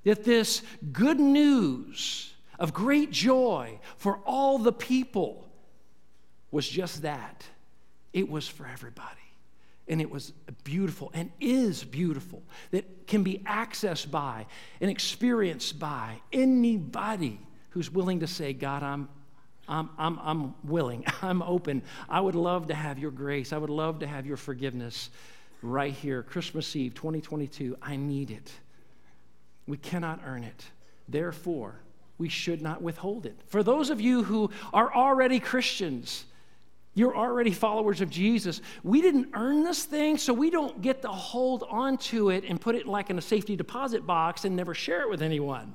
that 0.03 0.23
this 0.23 0.61
good 0.91 1.19
news 1.19 2.33
of 2.59 2.73
great 2.73 3.11
joy 3.11 3.79
for 3.97 4.17
all 4.25 4.59
the 4.59 4.73
people 4.73 5.49
was 6.51 6.67
just 6.67 7.01
that. 7.01 7.43
It 8.13 8.29
was 8.29 8.47
for 8.47 8.67
everybody. 8.67 9.09
And 9.87 9.99
it 9.99 10.09
was 10.09 10.31
beautiful 10.63 11.11
and 11.13 11.29
is 11.41 11.83
beautiful 11.83 12.41
that 12.71 13.05
can 13.05 13.23
be 13.23 13.39
accessed 13.45 14.09
by 14.09 14.45
and 14.79 14.89
experienced 14.89 15.77
by 15.77 16.21
anybody 16.31 17.39
who's 17.71 17.91
willing 17.91 18.21
to 18.21 18.27
say, 18.27 18.53
God, 18.53 18.81
I'm, 18.81 19.09
I'm, 19.67 19.89
I'm, 19.97 20.19
I'm 20.21 20.55
willing, 20.63 21.03
I'm 21.21 21.41
open. 21.41 21.81
I 22.07 22.21
would 22.21 22.35
love 22.35 22.67
to 22.67 22.75
have 22.75 22.97
your 22.97 23.11
grace. 23.11 23.51
I 23.51 23.57
would 23.57 23.69
love 23.69 23.99
to 23.99 24.07
have 24.07 24.25
your 24.25 24.37
forgiveness 24.37 25.09
right 25.61 25.93
here, 25.93 26.23
Christmas 26.23 26.75
Eve 26.75 26.93
2022. 26.93 27.75
I 27.81 27.97
need 27.97 28.31
it. 28.31 28.51
We 29.67 29.77
cannot 29.77 30.21
earn 30.25 30.43
it. 30.43 30.65
Therefore, 31.09 31.75
we 32.17 32.29
should 32.29 32.61
not 32.61 32.81
withhold 32.81 33.25
it. 33.25 33.35
For 33.47 33.63
those 33.63 33.89
of 33.89 33.99
you 33.99 34.23
who 34.23 34.49
are 34.71 34.93
already 34.93 35.39
Christians, 35.39 36.25
you're 36.95 37.15
already 37.15 37.51
followers 37.51 38.01
of 38.01 38.09
Jesus. 38.09 38.61
We 38.83 39.01
didn't 39.01 39.29
earn 39.33 39.63
this 39.63 39.83
thing, 39.83 40.17
so 40.17 40.33
we 40.33 40.49
don't 40.49 40.81
get 40.81 41.01
to 41.01 41.07
hold 41.07 41.63
on 41.69 41.97
to 41.97 42.29
it 42.29 42.43
and 42.47 42.61
put 42.61 42.75
it 42.75 42.87
like 42.87 43.09
in 43.09 43.17
a 43.17 43.21
safety 43.21 43.55
deposit 43.55 44.05
box 44.05 44.45
and 44.45 44.55
never 44.55 44.73
share 44.73 45.01
it 45.01 45.09
with 45.09 45.21
anyone. 45.21 45.73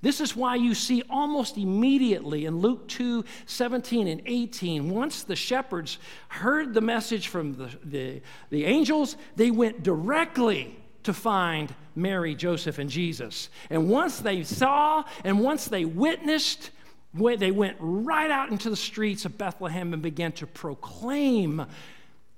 This 0.00 0.20
is 0.20 0.36
why 0.36 0.54
you 0.54 0.74
see 0.74 1.02
almost 1.10 1.56
immediately 1.56 2.44
in 2.44 2.58
Luke 2.58 2.86
2 2.88 3.24
17 3.46 4.06
and 4.06 4.22
18, 4.26 4.90
once 4.90 5.24
the 5.24 5.34
shepherds 5.34 5.98
heard 6.28 6.72
the 6.72 6.80
message 6.80 7.28
from 7.28 7.54
the, 7.54 7.70
the, 7.82 8.22
the 8.50 8.64
angels, 8.64 9.16
they 9.34 9.50
went 9.50 9.82
directly 9.82 10.78
to 11.02 11.12
find 11.12 11.74
Mary, 11.96 12.34
Joseph, 12.34 12.78
and 12.78 12.88
Jesus. 12.88 13.48
And 13.70 13.88
once 13.88 14.20
they 14.20 14.44
saw 14.44 15.04
and 15.24 15.40
once 15.40 15.64
they 15.64 15.84
witnessed, 15.84 16.70
they 17.14 17.50
went 17.50 17.76
right 17.80 18.30
out 18.30 18.50
into 18.50 18.70
the 18.70 18.76
streets 18.76 19.24
of 19.24 19.38
Bethlehem 19.38 19.92
and 19.92 20.02
began 20.02 20.32
to 20.32 20.46
proclaim 20.46 21.66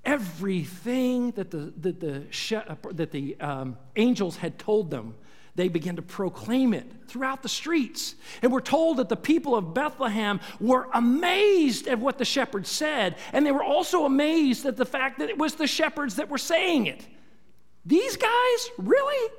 everything 0.03 1.31
that 1.31 1.51
the, 1.51 1.73
that 1.81 1.99
the, 1.99 2.23
that 2.93 3.11
the 3.11 3.39
um, 3.39 3.77
angels 3.95 4.37
had 4.37 4.57
told 4.57 4.89
them 4.89 5.13
they 5.55 5.67
began 5.67 5.97
to 5.97 6.01
proclaim 6.01 6.73
it 6.73 6.85
throughout 7.07 7.43
the 7.43 7.49
streets. 7.49 8.15
And 8.41 8.51
we're 8.51 8.61
told 8.61 8.97
that 8.97 9.09
the 9.09 9.17
people 9.17 9.55
of 9.55 9.73
Bethlehem 9.73 10.39
were 10.59 10.87
amazed 10.93 11.87
at 11.87 11.99
what 11.99 12.17
the 12.17 12.25
shepherds 12.25 12.69
said, 12.69 13.17
and 13.33 13.45
they 13.45 13.51
were 13.51 13.63
also 13.63 14.05
amazed 14.05 14.65
at 14.65 14.77
the 14.77 14.85
fact 14.85 15.19
that 15.19 15.29
it 15.29 15.37
was 15.37 15.55
the 15.55 15.67
shepherds 15.67 16.15
that 16.15 16.29
were 16.29 16.37
saying 16.37 16.87
it. 16.87 17.05
These 17.85 18.15
guys, 18.15 18.69
really? 18.77 19.33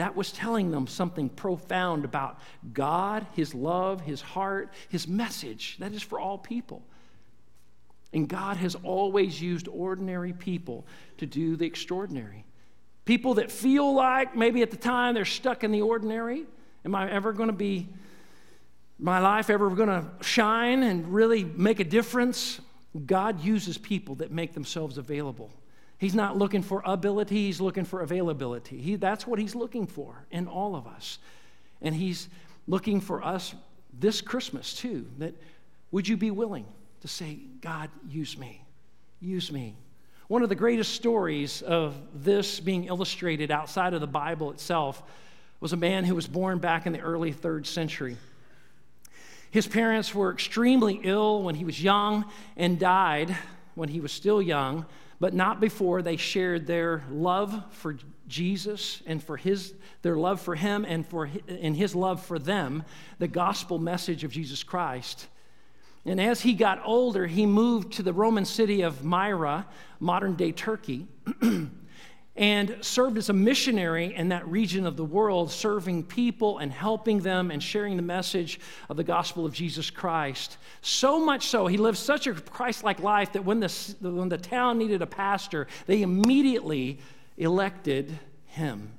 That 0.00 0.16
was 0.16 0.32
telling 0.32 0.70
them 0.70 0.86
something 0.86 1.28
profound 1.28 2.06
about 2.06 2.40
God, 2.72 3.26
His 3.34 3.54
love, 3.54 4.00
His 4.00 4.22
heart, 4.22 4.72
His 4.88 5.06
message 5.06 5.76
that 5.78 5.92
is 5.92 6.02
for 6.02 6.18
all 6.18 6.38
people. 6.38 6.82
And 8.14 8.26
God 8.26 8.56
has 8.56 8.76
always 8.76 9.42
used 9.42 9.68
ordinary 9.68 10.32
people 10.32 10.86
to 11.18 11.26
do 11.26 11.54
the 11.54 11.66
extraordinary. 11.66 12.46
People 13.04 13.34
that 13.34 13.52
feel 13.52 13.92
like 13.94 14.34
maybe 14.34 14.62
at 14.62 14.70
the 14.70 14.78
time 14.78 15.12
they're 15.12 15.26
stuck 15.26 15.64
in 15.64 15.70
the 15.70 15.82
ordinary. 15.82 16.46
Am 16.86 16.94
I 16.94 17.10
ever 17.10 17.34
going 17.34 17.50
to 17.50 17.54
be, 17.54 17.86
my 18.98 19.18
life 19.18 19.50
ever 19.50 19.68
going 19.68 19.90
to 19.90 20.10
shine 20.22 20.82
and 20.82 21.12
really 21.12 21.44
make 21.44 21.78
a 21.78 21.84
difference? 21.84 22.58
God 23.04 23.44
uses 23.44 23.76
people 23.76 24.14
that 24.14 24.32
make 24.32 24.54
themselves 24.54 24.96
available. 24.96 25.50
He's 26.00 26.14
not 26.14 26.38
looking 26.38 26.62
for 26.62 26.80
ability, 26.86 27.44
he's 27.44 27.60
looking 27.60 27.84
for 27.84 28.00
availability. 28.00 28.78
He, 28.78 28.96
that's 28.96 29.26
what 29.26 29.38
he's 29.38 29.54
looking 29.54 29.86
for 29.86 30.24
in 30.30 30.48
all 30.48 30.74
of 30.74 30.86
us. 30.86 31.18
And 31.82 31.94
he's 31.94 32.30
looking 32.66 33.02
for 33.02 33.22
us 33.22 33.54
this 33.92 34.22
Christmas 34.22 34.72
too. 34.72 35.06
That 35.18 35.34
would 35.90 36.08
you 36.08 36.16
be 36.16 36.30
willing 36.30 36.64
to 37.02 37.08
say, 37.08 37.40
God, 37.60 37.90
use 38.08 38.38
me? 38.38 38.64
Use 39.20 39.52
me. 39.52 39.76
One 40.28 40.42
of 40.42 40.48
the 40.48 40.54
greatest 40.54 40.94
stories 40.94 41.60
of 41.60 41.94
this 42.14 42.60
being 42.60 42.84
illustrated 42.84 43.50
outside 43.50 43.92
of 43.92 44.00
the 44.00 44.06
Bible 44.06 44.52
itself 44.52 45.02
was 45.60 45.74
a 45.74 45.76
man 45.76 46.04
who 46.04 46.14
was 46.14 46.26
born 46.26 46.60
back 46.60 46.86
in 46.86 46.94
the 46.94 47.00
early 47.00 47.32
third 47.32 47.66
century. 47.66 48.16
His 49.50 49.66
parents 49.66 50.14
were 50.14 50.32
extremely 50.32 50.98
ill 51.02 51.42
when 51.42 51.56
he 51.56 51.66
was 51.66 51.82
young 51.82 52.24
and 52.56 52.78
died 52.78 53.36
when 53.74 53.90
he 53.90 54.00
was 54.00 54.12
still 54.12 54.40
young, 54.40 54.86
but 55.20 55.34
not 55.34 55.60
before 55.60 56.00
they 56.00 56.16
shared 56.16 56.66
their 56.66 57.04
love 57.10 57.62
for 57.70 57.96
Jesus 58.26 59.02
and 59.06 59.22
for 59.22 59.36
his 59.36 59.74
their 60.02 60.16
love 60.16 60.40
for 60.40 60.54
him 60.54 60.86
and 60.88 61.06
for 61.06 61.30
and 61.46 61.76
his 61.76 61.94
love 61.94 62.24
for 62.24 62.38
them, 62.38 62.82
the 63.18 63.28
gospel 63.28 63.78
message 63.78 64.24
of 64.24 64.32
Jesus 64.32 64.62
Christ. 64.62 65.28
And 66.06 66.18
as 66.18 66.40
he 66.40 66.54
got 66.54 66.80
older, 66.84 67.26
he 67.26 67.44
moved 67.44 67.92
to 67.94 68.02
the 68.02 68.14
Roman 68.14 68.46
city 68.46 68.80
of 68.80 69.04
Myra, 69.04 69.66
modern 70.00 70.34
day 70.34 70.52
Turkey. 70.52 71.06
and 72.40 72.74
served 72.80 73.18
as 73.18 73.28
a 73.28 73.34
missionary 73.34 74.14
in 74.14 74.30
that 74.30 74.48
region 74.48 74.86
of 74.86 74.96
the 74.96 75.04
world, 75.04 75.50
serving 75.50 76.02
people 76.02 76.56
and 76.56 76.72
helping 76.72 77.18
them 77.20 77.50
and 77.50 77.62
sharing 77.62 77.96
the 77.96 78.02
message 78.02 78.58
of 78.88 78.96
the 78.96 79.04
gospel 79.04 79.44
of 79.44 79.52
Jesus 79.52 79.90
Christ. 79.90 80.56
So 80.80 81.20
much 81.20 81.48
so, 81.48 81.66
he 81.66 81.76
lived 81.76 81.98
such 81.98 82.26
a 82.26 82.32
Christ 82.32 82.82
like 82.82 82.98
life 83.00 83.34
that 83.34 83.44
when 83.44 83.60
the, 83.60 83.94
when 84.00 84.30
the 84.30 84.38
town 84.38 84.78
needed 84.78 85.02
a 85.02 85.06
pastor, 85.06 85.66
they 85.84 86.00
immediately 86.00 86.98
elected 87.36 88.18
him. 88.46 88.90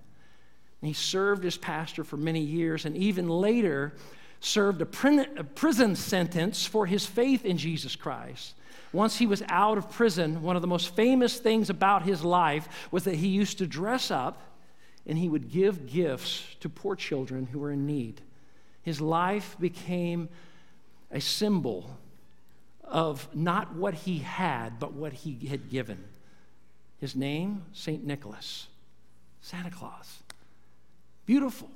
And 0.82 0.88
he 0.88 0.93
served 0.93 1.43
as 1.43 1.58
pastor 1.58 2.04
for 2.04 2.17
many 2.17 2.41
years 2.41 2.86
and 2.86 2.95
even 2.95 3.27
later 3.27 3.95
served 4.39 4.84
a 4.84 4.86
prison 4.86 5.95
sentence 5.95 6.63
for 6.63 6.86
his 6.86 7.08
faith 7.08 7.43
in 7.43 7.58
Jesus 7.58 7.95
Christ. 7.95 8.54
Once 8.93 9.17
he 9.17 9.25
was 9.25 9.41
out 9.47 9.77
of 9.77 9.89
prison, 9.89 10.41
one 10.41 10.56
of 10.56 10.62
the 10.62 10.67
most 10.67 10.93
famous 10.95 11.39
things 11.39 11.69
about 11.69 12.04
his 12.04 12.23
life 12.23 12.67
was 12.91 13.06
that 13.06 13.15
he 13.15 13.27
used 13.27 13.58
to 13.58 13.65
dress 13.65 14.12
up 14.12 14.41
and 15.06 15.17
he 15.17 15.30
would 15.30 15.49
give 15.49 15.88
gifts 15.88 16.43
to 16.60 16.69
poor 16.69 16.95
children 16.95 17.47
who 17.47 17.60
were 17.60 17.71
in 17.71 17.86
need. 17.86 18.21
His 18.84 18.99
life 18.99 19.56
became 19.60 20.30
a 21.10 21.21
symbol 21.21 21.97
of 22.84 23.27
not 23.34 23.75
what 23.75 23.93
he 23.93 24.19
had, 24.19 24.80
but 24.80 24.93
what 24.93 25.13
he 25.13 25.47
had 25.47 25.69
given. 25.69 26.04
His 26.99 27.15
name, 27.15 27.63
St. 27.73 28.06
Nicholas, 28.06 28.67
Santa 29.41 29.71
Claus. 29.71 30.19
Beautiful. 31.25 31.69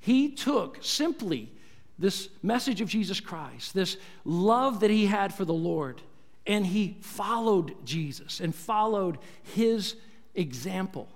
He 0.00 0.30
took 0.30 0.78
simply 0.80 1.50
this 1.98 2.28
message 2.42 2.80
of 2.80 2.88
Jesus 2.88 3.20
Christ, 3.20 3.74
this 3.74 3.96
love 4.24 4.80
that 4.80 4.90
he 4.90 5.06
had 5.06 5.34
for 5.34 5.44
the 5.44 5.52
Lord, 5.52 6.00
and 6.48 6.66
he 6.66 6.96
followed 7.02 7.74
Jesus 7.84 8.40
and 8.40 8.54
followed 8.54 9.18
his 9.54 9.96
example 10.34 11.06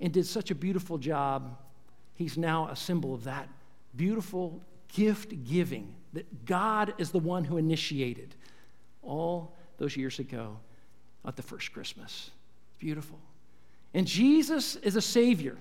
and 0.00 0.12
did 0.12 0.26
such 0.26 0.50
a 0.50 0.54
beautiful 0.54 0.96
job. 0.96 1.56
He's 2.14 2.38
now 2.38 2.68
a 2.68 2.76
symbol 2.76 3.14
of 3.14 3.24
that 3.24 3.48
beautiful 3.94 4.62
gift 4.92 5.44
giving 5.44 5.94
that 6.14 6.46
God 6.46 6.94
is 6.96 7.10
the 7.10 7.18
one 7.18 7.44
who 7.44 7.58
initiated 7.58 8.34
all 9.02 9.54
those 9.76 9.96
years 9.96 10.18
ago 10.18 10.58
at 11.26 11.36
the 11.36 11.42
first 11.42 11.72
Christmas. 11.72 12.30
Beautiful. 12.78 13.18
And 13.92 14.06
Jesus 14.06 14.76
is 14.76 14.96
a 14.96 15.02
Savior. 15.02 15.56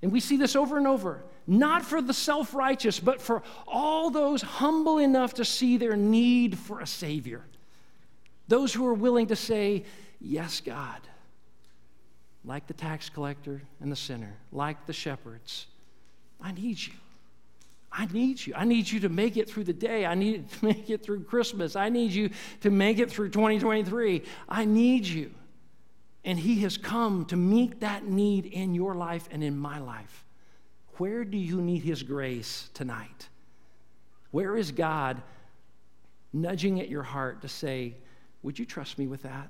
And 0.00 0.10
we 0.10 0.20
see 0.20 0.36
this 0.36 0.56
over 0.56 0.78
and 0.78 0.86
over, 0.86 1.22
not 1.46 1.84
for 1.84 2.00
the 2.00 2.14
self 2.14 2.54
righteous, 2.54 2.98
but 2.98 3.20
for 3.20 3.42
all 3.68 4.10
those 4.10 4.42
humble 4.42 4.98
enough 4.98 5.34
to 5.34 5.44
see 5.44 5.76
their 5.76 5.96
need 5.96 6.58
for 6.58 6.80
a 6.80 6.86
Savior. 6.86 7.44
Those 8.48 8.72
who 8.72 8.86
are 8.86 8.94
willing 8.94 9.28
to 9.28 9.36
say, 9.36 9.84
Yes, 10.20 10.60
God, 10.60 11.00
like 12.44 12.66
the 12.68 12.74
tax 12.74 13.08
collector 13.08 13.62
and 13.80 13.90
the 13.90 13.96
sinner, 13.96 14.36
like 14.52 14.86
the 14.86 14.92
shepherds, 14.92 15.66
I 16.40 16.52
need 16.52 16.78
you. 16.78 16.92
I 17.90 18.06
need 18.06 18.44
you. 18.44 18.54
I 18.56 18.64
need 18.64 18.90
you 18.90 19.00
to 19.00 19.08
make 19.08 19.36
it 19.36 19.50
through 19.50 19.64
the 19.64 19.72
day. 19.72 20.06
I 20.06 20.14
need 20.14 20.48
to 20.52 20.64
make 20.64 20.90
it 20.90 21.02
through 21.02 21.24
Christmas. 21.24 21.76
I 21.76 21.88
need 21.88 22.12
you 22.12 22.30
to 22.60 22.70
make 22.70 22.98
it 22.98 23.10
through 23.10 23.30
2023. 23.30 24.22
I 24.48 24.64
need 24.64 25.06
you. 25.06 25.32
And 26.24 26.38
He 26.38 26.60
has 26.60 26.76
come 26.76 27.24
to 27.26 27.36
meet 27.36 27.80
that 27.80 28.06
need 28.06 28.46
in 28.46 28.74
your 28.74 28.94
life 28.94 29.28
and 29.30 29.42
in 29.42 29.56
my 29.56 29.78
life. 29.78 30.24
Where 30.98 31.24
do 31.24 31.36
you 31.36 31.60
need 31.60 31.82
His 31.82 32.02
grace 32.02 32.70
tonight? 32.74 33.28
Where 34.30 34.56
is 34.56 34.70
God 34.70 35.20
nudging 36.32 36.80
at 36.80 36.88
your 36.88 37.02
heart 37.02 37.42
to 37.42 37.48
say, 37.48 37.94
would 38.42 38.58
you 38.58 38.64
trust 38.64 38.98
me 38.98 39.06
with 39.06 39.22
that? 39.22 39.48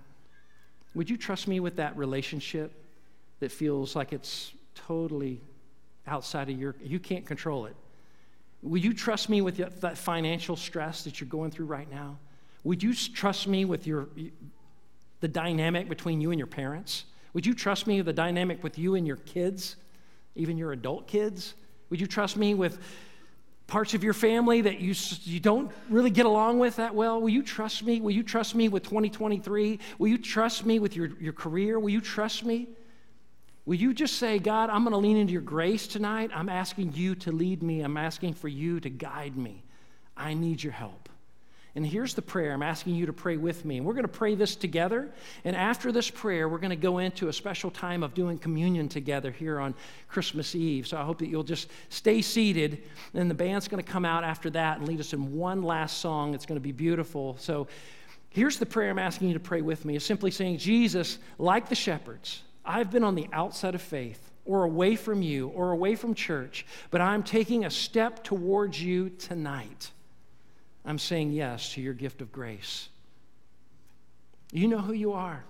Would 0.94 1.09
you 1.09 1.16
trust 1.16 1.48
me 1.48 1.61
with 1.61 1.76
that 1.76 1.96
relationship 1.96 2.72
that 3.40 3.50
feels 3.50 3.96
like 3.96 4.12
it's 4.12 4.52
totally 4.74 5.40
outside 6.07 6.50
of 6.50 6.59
your, 6.59 6.74
you 6.83 6.98
can't 6.98 7.24
control 7.24 7.66
it? 7.66 7.74
Would 8.62 8.85
you 8.85 8.92
trust 8.92 9.28
me 9.28 9.40
with 9.40 9.57
that 9.81 9.98
financial 9.98 10.57
stress 10.57 11.05
that 11.05 11.20
you're 11.20 11.28
going 11.28 11.50
through 11.50 11.66
right 11.66 11.90
now? 11.90 12.18
Would 12.64 12.83
you 12.83 12.94
trust 12.94 13.48
me 13.48 13.64
with 13.64 13.87
your, 13.87 14.09
the 15.20 15.28
dynamic 15.28 15.88
between 15.88 16.20
you 16.20 16.31
and 16.31 16.38
your 16.38 16.46
parents? 16.46 17.05
Would 17.33 17.46
you 17.46 17.55
trust 17.55 17.87
me 17.87 17.96
with 17.96 18.07
the 18.07 18.12
dynamic 18.12 18.62
with 18.62 18.78
you 18.78 18.94
and 18.94 19.07
your 19.07 19.16
kids, 19.16 19.76
even 20.37 20.57
your 20.59 20.72
adult 20.72 21.09
kids? 21.09 21.55
Would 21.90 22.00
you 22.00 22.07
trust 22.07 22.37
me 22.37 22.55
with 22.55 22.78
parts 23.72 23.94
of 23.94 24.04
your 24.04 24.12
family 24.12 24.61
that 24.61 24.80
you, 24.80 24.94
you 25.22 25.40
don't 25.40 25.72
really 25.88 26.11
get 26.11 26.26
along 26.26 26.58
with 26.58 26.76
that 26.76 26.94
well? 26.94 27.18
Will 27.22 27.30
you 27.30 27.42
trust 27.42 27.82
me? 27.82 28.02
Will 28.02 28.11
you 28.11 28.22
trust 28.22 28.54
me 28.54 28.68
with 28.68 28.82
2023? 28.82 29.78
Will 29.98 30.08
you 30.08 30.18
trust 30.18 30.66
me 30.66 30.78
with 30.78 30.94
your, 30.94 31.06
your 31.18 31.32
career? 31.32 31.80
Will 31.80 31.88
you 31.88 32.02
trust 32.02 32.44
me? 32.44 32.68
Will 33.64 33.76
you 33.76 33.94
just 33.94 34.18
say, 34.18 34.38
God, 34.38 34.68
I'm 34.68 34.85
going 34.85 34.92
to 34.92 34.98
lean 34.98 35.16
into 35.16 35.32
your 35.32 35.40
grace 35.40 35.87
tonight? 35.87 36.30
I'm 36.35 36.50
asking 36.50 36.92
you 36.92 37.14
to 37.14 37.32
lead 37.32 37.62
me. 37.62 37.80
I'm 37.80 37.96
asking 37.96 38.35
for 38.35 38.48
you 38.48 38.78
to 38.78 38.90
guide 38.90 39.38
me. 39.38 39.64
I 40.18 40.35
need 40.35 40.62
your 40.62 40.74
help. 40.74 41.01
And 41.74 41.87
here's 41.87 42.12
the 42.12 42.22
prayer. 42.22 42.52
I'm 42.52 42.62
asking 42.62 42.96
you 42.96 43.06
to 43.06 43.14
pray 43.14 43.38
with 43.38 43.64
me. 43.64 43.78
And 43.78 43.87
we're 43.87 43.94
going 43.94 44.04
to 44.04 44.08
pray 44.08 44.35
this 44.35 44.56
together. 44.56 45.11
And 45.44 45.56
after 45.56 45.90
this 45.90 46.11
prayer, 46.11 46.46
we're 46.46 46.58
going 46.58 46.70
to 46.70 46.76
go 46.76 46.98
into 46.98 47.28
a 47.28 47.32
special 47.32 47.70
time 47.70 48.02
of 48.02 48.12
doing 48.12 48.38
communion 48.38 48.90
together 48.90 49.30
here 49.30 49.58
on 49.58 49.74
Christmas 50.08 50.54
Eve. 50.54 50.87
So 50.87 50.98
I 50.98 51.02
hope 51.02 51.18
that 51.20 51.28
you'll 51.28 51.42
just 51.42 51.70
stay 51.88 52.20
seated. 52.20 52.82
And 53.14 53.30
the 53.30 53.35
band's 53.35 53.68
going 53.68 53.82
to 53.82 53.90
come 53.90 54.04
out 54.04 54.22
after 54.22 54.50
that 54.50 54.78
and 54.78 54.87
lead 54.87 55.00
us 55.00 55.14
in 55.14 55.32
one 55.35 55.62
last 55.62 55.98
song. 55.98 56.35
It's 56.35 56.44
going 56.44 56.56
to 56.56 56.61
be 56.61 56.72
beautiful. 56.72 57.37
So 57.38 57.68
here's 58.28 58.58
the 58.58 58.66
prayer 58.66 58.90
I'm 58.90 58.98
asking 58.98 59.28
you 59.28 59.35
to 59.35 59.40
pray 59.40 59.62
with 59.62 59.87
me. 59.87 59.96
It's 59.96 60.04
simply 60.04 60.30
saying, 60.30 60.58
Jesus, 60.58 61.18
like 61.38 61.70
the 61.70 61.74
shepherds, 61.74 62.42
I've 62.66 62.90
been 62.90 63.02
on 63.02 63.14
the 63.14 63.28
outside 63.32 63.74
of 63.74 63.80
faith 63.80 64.30
or 64.44 64.64
away 64.64 64.94
from 64.94 65.22
you 65.22 65.48
or 65.48 65.70
away 65.70 65.94
from 65.94 66.14
church, 66.14 66.66
but 66.90 67.00
I'm 67.00 67.22
taking 67.22 67.64
a 67.64 67.70
step 67.70 68.22
towards 68.22 68.82
you 68.82 69.08
tonight. 69.08 69.90
I'm 70.84 70.98
saying 70.98 71.32
yes 71.32 71.74
to 71.74 71.80
your 71.80 71.94
gift 71.94 72.20
of 72.20 72.32
grace. 72.32 72.88
You 74.52 74.68
know 74.68 74.78
who 74.78 74.92
you 74.92 75.12
are. 75.12 75.44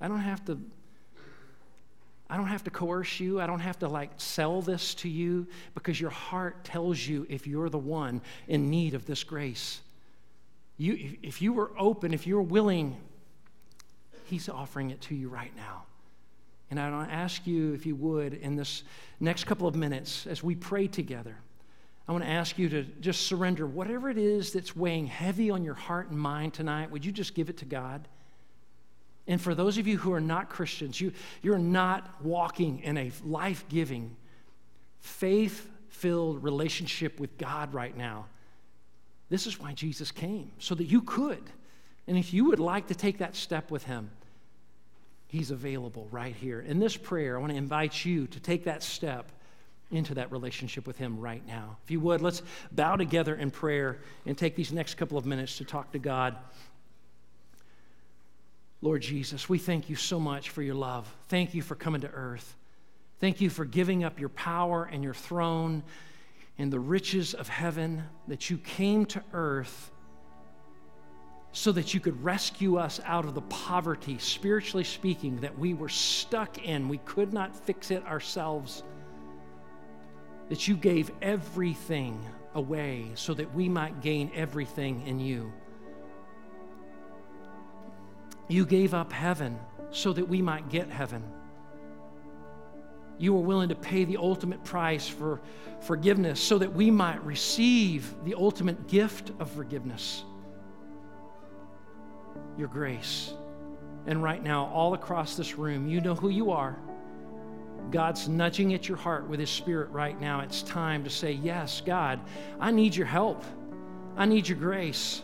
I 0.00 0.08
don't 0.08 0.20
have 0.20 0.44
to 0.46 0.58
I 2.28 2.36
don't 2.36 2.48
have 2.48 2.64
to 2.64 2.70
coerce 2.70 3.20
you. 3.20 3.40
I 3.40 3.46
don't 3.46 3.60
have 3.60 3.78
to 3.80 3.88
like 3.88 4.10
sell 4.16 4.60
this 4.60 4.94
to 4.96 5.08
you 5.08 5.46
because 5.74 6.00
your 6.00 6.10
heart 6.10 6.64
tells 6.64 7.06
you 7.06 7.24
if 7.28 7.46
you're 7.46 7.68
the 7.68 7.78
one 7.78 8.20
in 8.48 8.68
need 8.68 8.94
of 8.94 9.06
this 9.06 9.22
grace. 9.22 9.80
You, 10.76 11.16
if 11.22 11.40
you 11.40 11.52
were 11.52 11.70
open, 11.78 12.12
if 12.12 12.26
you 12.26 12.34
were 12.34 12.42
willing, 12.42 12.96
He's 14.24 14.48
offering 14.48 14.90
it 14.90 15.00
to 15.02 15.14
you 15.14 15.28
right 15.28 15.54
now. 15.56 15.84
And 16.68 16.80
I 16.80 16.90
want 16.90 17.08
to 17.08 17.14
ask 17.14 17.46
you, 17.46 17.74
if 17.74 17.86
you 17.86 17.94
would, 17.94 18.34
in 18.34 18.56
this 18.56 18.82
next 19.20 19.44
couple 19.44 19.68
of 19.68 19.76
minutes, 19.76 20.26
as 20.26 20.42
we 20.42 20.56
pray 20.56 20.88
together, 20.88 21.36
I 22.08 22.12
want 22.12 22.24
to 22.24 22.30
ask 22.30 22.56
you 22.58 22.68
to 22.68 22.84
just 22.84 23.26
surrender 23.26 23.66
whatever 23.66 24.08
it 24.08 24.18
is 24.18 24.52
that's 24.52 24.76
weighing 24.76 25.06
heavy 25.06 25.50
on 25.50 25.64
your 25.64 25.74
heart 25.74 26.10
and 26.10 26.18
mind 26.18 26.54
tonight. 26.54 26.90
Would 26.90 27.04
you 27.04 27.10
just 27.10 27.34
give 27.34 27.50
it 27.50 27.58
to 27.58 27.64
God? 27.64 28.06
And 29.26 29.40
for 29.40 29.54
those 29.54 29.76
of 29.76 29.88
you 29.88 29.98
who 29.98 30.12
are 30.12 30.20
not 30.20 30.48
Christians, 30.48 31.00
you, 31.00 31.12
you're 31.42 31.58
not 31.58 32.22
walking 32.22 32.80
in 32.80 32.96
a 32.96 33.10
life 33.24 33.64
giving, 33.68 34.16
faith 35.00 35.68
filled 35.88 36.44
relationship 36.44 37.18
with 37.18 37.36
God 37.38 37.74
right 37.74 37.96
now. 37.96 38.26
This 39.28 39.48
is 39.48 39.58
why 39.58 39.72
Jesus 39.72 40.12
came, 40.12 40.52
so 40.58 40.76
that 40.76 40.84
you 40.84 41.02
could. 41.02 41.42
And 42.06 42.16
if 42.16 42.32
you 42.32 42.44
would 42.44 42.60
like 42.60 42.86
to 42.88 42.94
take 42.94 43.18
that 43.18 43.34
step 43.34 43.72
with 43.72 43.82
Him, 43.82 44.10
He's 45.26 45.50
available 45.50 46.06
right 46.12 46.36
here. 46.36 46.60
In 46.60 46.78
this 46.78 46.96
prayer, 46.96 47.36
I 47.36 47.40
want 47.40 47.50
to 47.50 47.58
invite 47.58 48.04
you 48.04 48.28
to 48.28 48.38
take 48.38 48.64
that 48.64 48.84
step 48.84 49.32
into 49.90 50.14
that 50.14 50.32
relationship 50.32 50.86
with 50.86 50.96
Him 50.96 51.20
right 51.20 51.46
now. 51.46 51.76
If 51.84 51.90
you 51.90 52.00
would, 52.00 52.20
let's 52.20 52.42
bow 52.72 52.96
together 52.96 53.34
in 53.34 53.50
prayer 53.50 53.98
and 54.24 54.36
take 54.36 54.56
these 54.56 54.72
next 54.72 54.94
couple 54.94 55.16
of 55.16 55.26
minutes 55.26 55.58
to 55.58 55.64
talk 55.64 55.92
to 55.92 55.98
God. 55.98 56.36
Lord 58.82 59.02
Jesus, 59.02 59.48
we 59.48 59.58
thank 59.58 59.88
you 59.88 59.96
so 59.96 60.20
much 60.20 60.50
for 60.50 60.62
your 60.62 60.74
love. 60.74 61.12
Thank 61.28 61.54
you 61.54 61.62
for 61.62 61.74
coming 61.74 62.02
to 62.02 62.10
earth. 62.10 62.56
Thank 63.20 63.40
you 63.40 63.48
for 63.48 63.64
giving 63.64 64.04
up 64.04 64.20
your 64.20 64.28
power 64.28 64.88
and 64.90 65.02
your 65.02 65.14
throne 65.14 65.82
and 66.58 66.72
the 66.72 66.80
riches 66.80 67.34
of 67.34 67.48
heaven 67.48 68.02
that 68.28 68.50
you 68.50 68.58
came 68.58 69.06
to 69.06 69.22
earth 69.32 69.90
so 71.52 71.72
that 71.72 71.94
you 71.94 72.00
could 72.00 72.22
rescue 72.22 72.76
us 72.76 73.00
out 73.06 73.24
of 73.24 73.34
the 73.34 73.40
poverty, 73.42 74.18
spiritually 74.18 74.84
speaking, 74.84 75.40
that 75.40 75.58
we 75.58 75.72
were 75.72 75.88
stuck 75.88 76.62
in. 76.62 76.86
We 76.86 76.98
could 76.98 77.32
not 77.32 77.56
fix 77.56 77.90
it 77.90 78.04
ourselves 78.04 78.82
that 80.48 80.68
you 80.68 80.76
gave 80.76 81.10
everything 81.20 82.24
away 82.54 83.10
so 83.14 83.34
that 83.34 83.52
we 83.54 83.68
might 83.68 84.00
gain 84.00 84.30
everything 84.34 85.06
in 85.06 85.18
you. 85.18 85.52
You 88.48 88.64
gave 88.64 88.94
up 88.94 89.12
heaven 89.12 89.58
so 89.90 90.12
that 90.12 90.28
we 90.28 90.40
might 90.40 90.68
get 90.68 90.88
heaven. 90.88 91.22
You 93.18 93.32
were 93.32 93.40
willing 93.40 93.70
to 93.70 93.74
pay 93.74 94.04
the 94.04 94.18
ultimate 94.18 94.62
price 94.62 95.08
for 95.08 95.40
forgiveness 95.80 96.38
so 96.40 96.58
that 96.58 96.72
we 96.72 96.90
might 96.90 97.24
receive 97.24 98.14
the 98.24 98.34
ultimate 98.34 98.88
gift 98.88 99.32
of 99.40 99.50
forgiveness 99.50 100.24
your 102.56 102.68
grace. 102.68 103.32
And 104.06 104.22
right 104.22 104.42
now, 104.42 104.66
all 104.66 104.94
across 104.94 105.36
this 105.36 105.56
room, 105.56 105.88
you 105.88 106.00
know 106.00 106.14
who 106.14 106.28
you 106.28 106.50
are. 106.52 106.78
God's 107.90 108.28
nudging 108.28 108.74
at 108.74 108.88
your 108.88 108.96
heart 108.96 109.28
with 109.28 109.40
His 109.40 109.50
Spirit 109.50 109.90
right 109.90 110.20
now. 110.20 110.40
It's 110.40 110.62
time 110.62 111.04
to 111.04 111.10
say, 111.10 111.32
Yes, 111.32 111.82
God, 111.84 112.20
I 112.60 112.70
need 112.70 112.94
your 112.94 113.06
help. 113.06 113.44
I 114.16 114.26
need 114.26 114.48
your 114.48 114.58
grace. 114.58 115.22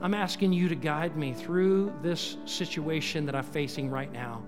I'm 0.00 0.14
asking 0.14 0.52
you 0.52 0.68
to 0.68 0.74
guide 0.74 1.16
me 1.16 1.32
through 1.32 1.92
this 2.02 2.36
situation 2.44 3.26
that 3.26 3.34
I'm 3.34 3.44
facing 3.44 3.90
right 3.90 4.12
now. 4.12 4.42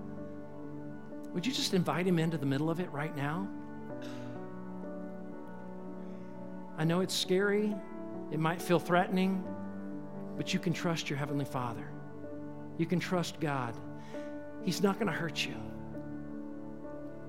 Would 1.34 1.46
you 1.46 1.52
just 1.52 1.74
invite 1.74 2.06
Him 2.06 2.18
into 2.18 2.38
the 2.38 2.46
middle 2.46 2.70
of 2.70 2.80
it 2.80 2.90
right 2.90 3.14
now? 3.16 3.48
I 6.78 6.84
know 6.84 7.00
it's 7.00 7.14
scary, 7.14 7.74
it 8.32 8.38
might 8.38 8.62
feel 8.62 8.78
threatening, 8.78 9.44
but 10.36 10.54
you 10.54 10.58
can 10.58 10.72
trust 10.72 11.10
your 11.10 11.18
Heavenly 11.18 11.44
Father. 11.44 11.86
You 12.78 12.86
can 12.86 12.98
trust 12.98 13.38
God. 13.40 13.76
He's 14.62 14.82
not 14.82 14.94
going 14.94 15.08
to 15.08 15.12
hurt 15.12 15.44
you. 15.44 15.54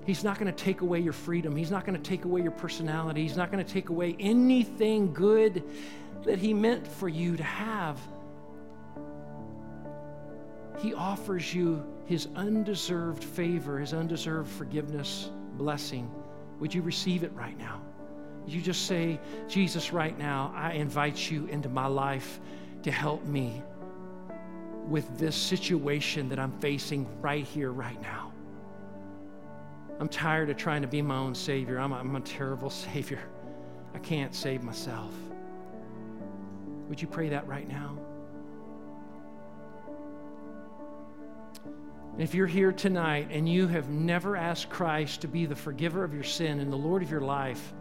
He's 0.04 0.24
not 0.24 0.38
going 0.38 0.52
to 0.52 0.64
take 0.64 0.80
away 0.80 1.00
your 1.00 1.12
freedom. 1.12 1.54
He's 1.54 1.70
not 1.70 1.86
going 1.86 2.00
to 2.00 2.02
take 2.02 2.24
away 2.24 2.42
your 2.42 2.50
personality. 2.50 3.22
He's 3.22 3.36
not 3.36 3.52
going 3.52 3.64
to 3.64 3.72
take 3.72 3.88
away 3.88 4.16
anything 4.18 5.12
good 5.12 5.62
that 6.24 6.38
He 6.38 6.52
meant 6.52 6.86
for 6.86 7.08
you 7.08 7.36
to 7.36 7.44
have. 7.44 8.00
He 10.78 10.94
offers 10.94 11.54
you 11.54 11.84
His 12.06 12.26
undeserved 12.34 13.22
favor, 13.22 13.78
His 13.78 13.94
undeserved 13.94 14.50
forgiveness, 14.50 15.30
blessing. 15.56 16.10
Would 16.58 16.74
you 16.74 16.82
receive 16.82 17.22
it 17.22 17.32
right 17.34 17.56
now? 17.58 17.80
You 18.46 18.60
just 18.60 18.86
say, 18.86 19.20
Jesus, 19.48 19.92
right 19.92 20.18
now, 20.18 20.52
I 20.56 20.72
invite 20.72 21.30
you 21.30 21.46
into 21.46 21.68
my 21.68 21.86
life 21.86 22.40
to 22.82 22.90
help 22.90 23.24
me 23.24 23.62
with 24.88 25.16
this 25.16 25.36
situation 25.36 26.28
that 26.28 26.40
I'm 26.40 26.50
facing 26.58 27.06
right 27.20 27.44
here, 27.44 27.70
right 27.70 28.00
now. 28.02 28.32
I'm 30.00 30.08
tired 30.08 30.50
of 30.50 30.56
trying 30.56 30.82
to 30.82 30.88
be 30.88 31.02
my 31.02 31.16
own 31.16 31.34
Savior. 31.34 31.78
I'm 31.78 31.92
a, 31.92 31.96
I'm 31.96 32.16
a 32.16 32.20
terrible 32.20 32.70
Savior. 32.92 33.20
I 33.94 33.98
can't 33.98 34.34
save 34.34 34.62
myself. 34.62 35.12
Would 36.88 37.00
you 37.00 37.08
pray 37.08 37.28
that 37.30 37.46
right 37.46 37.68
now? 37.68 37.98
if 42.18 42.34
you're 42.34 42.46
here 42.46 42.72
tonight 42.72 43.28
and 43.30 43.48
you 43.48 43.66
have 43.66 43.88
never 43.88 44.36
asked 44.36 44.68
Christ 44.68 45.22
to 45.22 45.28
be 45.28 45.46
the 45.46 45.56
forgiver 45.56 46.04
of 46.04 46.12
your 46.12 46.22
sin 46.22 46.60
and 46.60 46.70
the 46.70 46.76
Lord 46.76 47.02
of 47.02 47.10
your 47.10 47.22
life, 47.22 47.72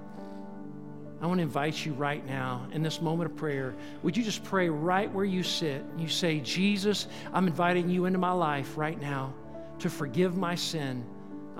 I 1.22 1.28
want 1.28 1.40
to 1.40 1.44
invite 1.44 1.86
you 1.86 1.94
right 1.94 2.26
now 2.26 2.66
in 2.72 2.82
this 2.82 3.02
moment 3.02 3.30
of 3.30 3.38
prayer. 3.38 3.76
Would 4.02 4.18
you 4.18 4.24
just 4.24 4.44
pray 4.44 4.70
right 4.70 5.12
where 5.12 5.26
you 5.26 5.44
sit? 5.44 5.84
You 5.98 6.08
say, 6.08 6.40
Jesus, 6.40 7.08
I'm 7.34 7.46
inviting 7.46 7.90
you 7.90 8.06
into 8.06 8.18
my 8.18 8.32
life 8.32 8.78
right 8.78 9.00
now 9.00 9.34
to 9.80 9.90
forgive 9.90 10.38
my 10.38 10.56
sin. 10.56 11.06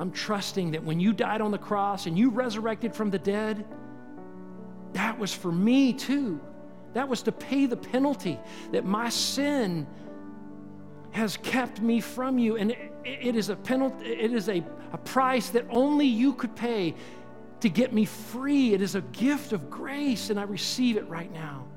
I'm 0.02 0.12
trusting 0.12 0.72
that 0.72 0.84
when 0.84 1.00
you 1.00 1.14
died 1.14 1.42
on 1.42 1.52
the 1.52 1.60
cross 1.60 2.08
and 2.08 2.18
you 2.18 2.32
resurrected 2.32 2.96
from 2.96 3.12
the 3.12 3.20
dead, 3.20 3.66
that 4.94 5.20
was 5.20 5.32
for 5.32 5.52
me 5.52 5.94
too. 5.94 6.42
That 6.94 7.08
was 7.08 7.22
to 7.24 7.32
pay 7.32 7.68
the 7.68 7.78
penalty 7.78 8.40
that 8.72 8.84
my 8.84 9.10
sin 9.10 9.86
has 11.12 11.38
kept 11.38 11.82
me 11.82 12.02
from 12.02 12.40
you. 12.40 12.58
And 12.58 12.76
it 13.06 13.36
is 13.36 13.50
a 13.50 13.56
penalty, 13.56 14.08
it 14.08 14.34
is 14.34 14.50
a, 14.50 14.64
a 14.92 14.98
price 14.98 15.50
that 15.50 15.66
only 15.70 16.08
you 16.08 16.34
could 16.34 16.56
pay 16.56 16.96
to 17.60 17.70
get 17.70 17.94
me 17.94 18.06
free. 18.06 18.74
It 18.74 18.82
is 18.82 18.96
a 18.96 19.02
gift 19.02 19.54
of 19.54 19.70
grace, 19.70 20.32
and 20.32 20.40
I 20.40 20.44
receive 20.44 20.98
it 20.98 21.08
right 21.08 21.32
now. 21.32 21.68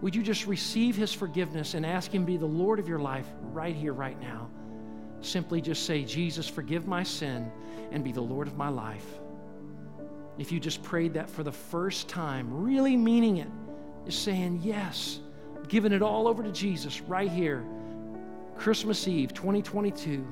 Would 0.00 0.16
you 0.16 0.22
just 0.22 0.46
receive 0.46 0.96
His 0.96 1.12
forgiveness 1.12 1.74
and 1.74 1.84
ask 1.84 2.10
Him 2.10 2.22
to 2.22 2.26
be 2.26 2.38
the 2.38 2.46
Lord 2.46 2.78
of 2.78 2.88
your 2.88 3.00
life 3.00 3.26
right 3.52 3.76
here, 3.76 3.92
right 3.92 4.18
now? 4.18 4.48
Simply 5.22 5.60
just 5.60 5.84
say, 5.84 6.04
Jesus, 6.04 6.48
forgive 6.48 6.86
my 6.86 7.02
sin 7.02 7.50
and 7.92 8.02
be 8.02 8.12
the 8.12 8.20
Lord 8.20 8.46
of 8.48 8.56
my 8.56 8.68
life. 8.68 9.06
If 10.38 10.50
you 10.50 10.60
just 10.60 10.82
prayed 10.82 11.14
that 11.14 11.28
for 11.28 11.42
the 11.42 11.52
first 11.52 12.08
time, 12.08 12.62
really 12.62 12.96
meaning 12.96 13.38
it, 13.38 13.48
just 14.06 14.22
saying, 14.22 14.60
Yes, 14.62 15.20
giving 15.68 15.92
it 15.92 16.02
all 16.02 16.26
over 16.26 16.42
to 16.42 16.50
Jesus 16.50 17.00
right 17.02 17.30
here, 17.30 17.64
Christmas 18.56 19.06
Eve 19.06 19.34
2022. 19.34 20.26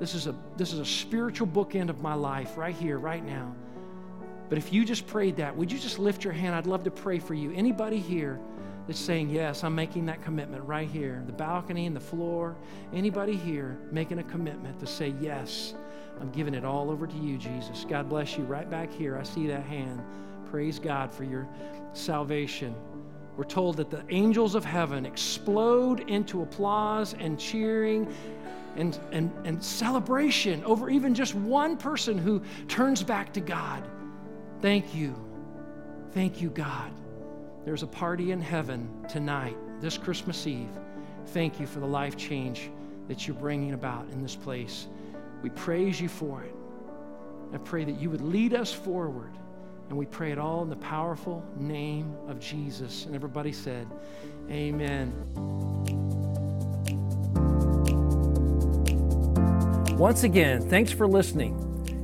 This 0.00 0.14
is 0.14 0.26
a, 0.26 0.34
this 0.56 0.72
is 0.72 0.78
a 0.78 0.84
spiritual 0.84 1.46
bookend 1.46 1.88
of 1.88 2.00
my 2.00 2.14
life 2.14 2.56
right 2.56 2.74
here, 2.74 2.98
right 2.98 3.24
now. 3.24 3.54
But 4.48 4.58
if 4.58 4.72
you 4.72 4.84
just 4.84 5.06
prayed 5.06 5.36
that, 5.36 5.56
would 5.56 5.70
you 5.70 5.78
just 5.78 5.98
lift 5.98 6.24
your 6.24 6.32
hand? 6.32 6.54
I'd 6.54 6.66
love 6.66 6.84
to 6.84 6.90
pray 6.90 7.18
for 7.18 7.34
you. 7.34 7.52
Anybody 7.52 7.98
here 7.98 8.40
that's 8.86 8.98
saying, 8.98 9.30
Yes, 9.30 9.64
I'm 9.64 9.74
making 9.74 10.06
that 10.06 10.22
commitment 10.22 10.64
right 10.64 10.88
here, 10.88 11.22
the 11.26 11.32
balcony 11.32 11.86
and 11.86 11.96
the 11.96 12.00
floor. 12.00 12.56
Anybody 12.92 13.36
here 13.36 13.78
making 13.90 14.18
a 14.18 14.24
commitment 14.24 14.78
to 14.80 14.86
say, 14.86 15.14
Yes, 15.20 15.74
I'm 16.20 16.30
giving 16.30 16.54
it 16.54 16.64
all 16.64 16.90
over 16.90 17.06
to 17.06 17.16
you, 17.16 17.38
Jesus. 17.38 17.84
God 17.88 18.08
bless 18.08 18.36
you. 18.36 18.44
Right 18.44 18.68
back 18.70 18.92
here, 18.92 19.16
I 19.16 19.22
see 19.22 19.46
that 19.48 19.64
hand. 19.64 20.02
Praise 20.50 20.78
God 20.78 21.10
for 21.10 21.24
your 21.24 21.48
salvation. 21.92 22.74
We're 23.36 23.44
told 23.44 23.78
that 23.78 23.90
the 23.90 24.04
angels 24.10 24.54
of 24.54 24.64
heaven 24.64 25.06
explode 25.06 26.08
into 26.08 26.42
applause 26.42 27.14
and 27.18 27.38
cheering 27.38 28.12
and, 28.76 28.98
and, 29.10 29.32
and 29.44 29.62
celebration 29.62 30.62
over 30.64 30.88
even 30.90 31.14
just 31.14 31.34
one 31.34 31.76
person 31.76 32.16
who 32.16 32.42
turns 32.68 33.02
back 33.02 33.32
to 33.32 33.40
God. 33.40 33.82
Thank 34.60 34.94
you. 34.94 35.14
Thank 36.12 36.40
you, 36.40 36.50
God. 36.50 36.92
There's 37.64 37.82
a 37.82 37.86
party 37.86 38.30
in 38.30 38.40
heaven 38.40 38.88
tonight, 39.08 39.56
this 39.80 39.96
Christmas 39.96 40.46
Eve. 40.46 40.68
Thank 41.28 41.58
you 41.58 41.66
for 41.66 41.80
the 41.80 41.86
life 41.86 42.16
change 42.16 42.70
that 43.08 43.26
you're 43.26 43.36
bringing 43.36 43.72
about 43.72 44.06
in 44.12 44.22
this 44.22 44.36
place. 44.36 44.86
We 45.42 45.50
praise 45.50 46.00
you 46.00 46.08
for 46.08 46.42
it. 46.42 46.54
I 47.54 47.58
pray 47.58 47.84
that 47.84 48.00
you 48.00 48.10
would 48.10 48.20
lead 48.20 48.52
us 48.52 48.72
forward. 48.72 49.32
And 49.88 49.98
we 49.98 50.06
pray 50.06 50.32
it 50.32 50.38
all 50.38 50.62
in 50.62 50.70
the 50.70 50.76
powerful 50.76 51.44
name 51.56 52.14
of 52.26 52.40
Jesus. 52.40 53.06
And 53.06 53.14
everybody 53.14 53.52
said, 53.52 53.86
Amen. 54.50 55.12
Once 59.96 60.24
again, 60.24 60.68
thanks 60.68 60.90
for 60.90 61.06
listening. 61.06 61.63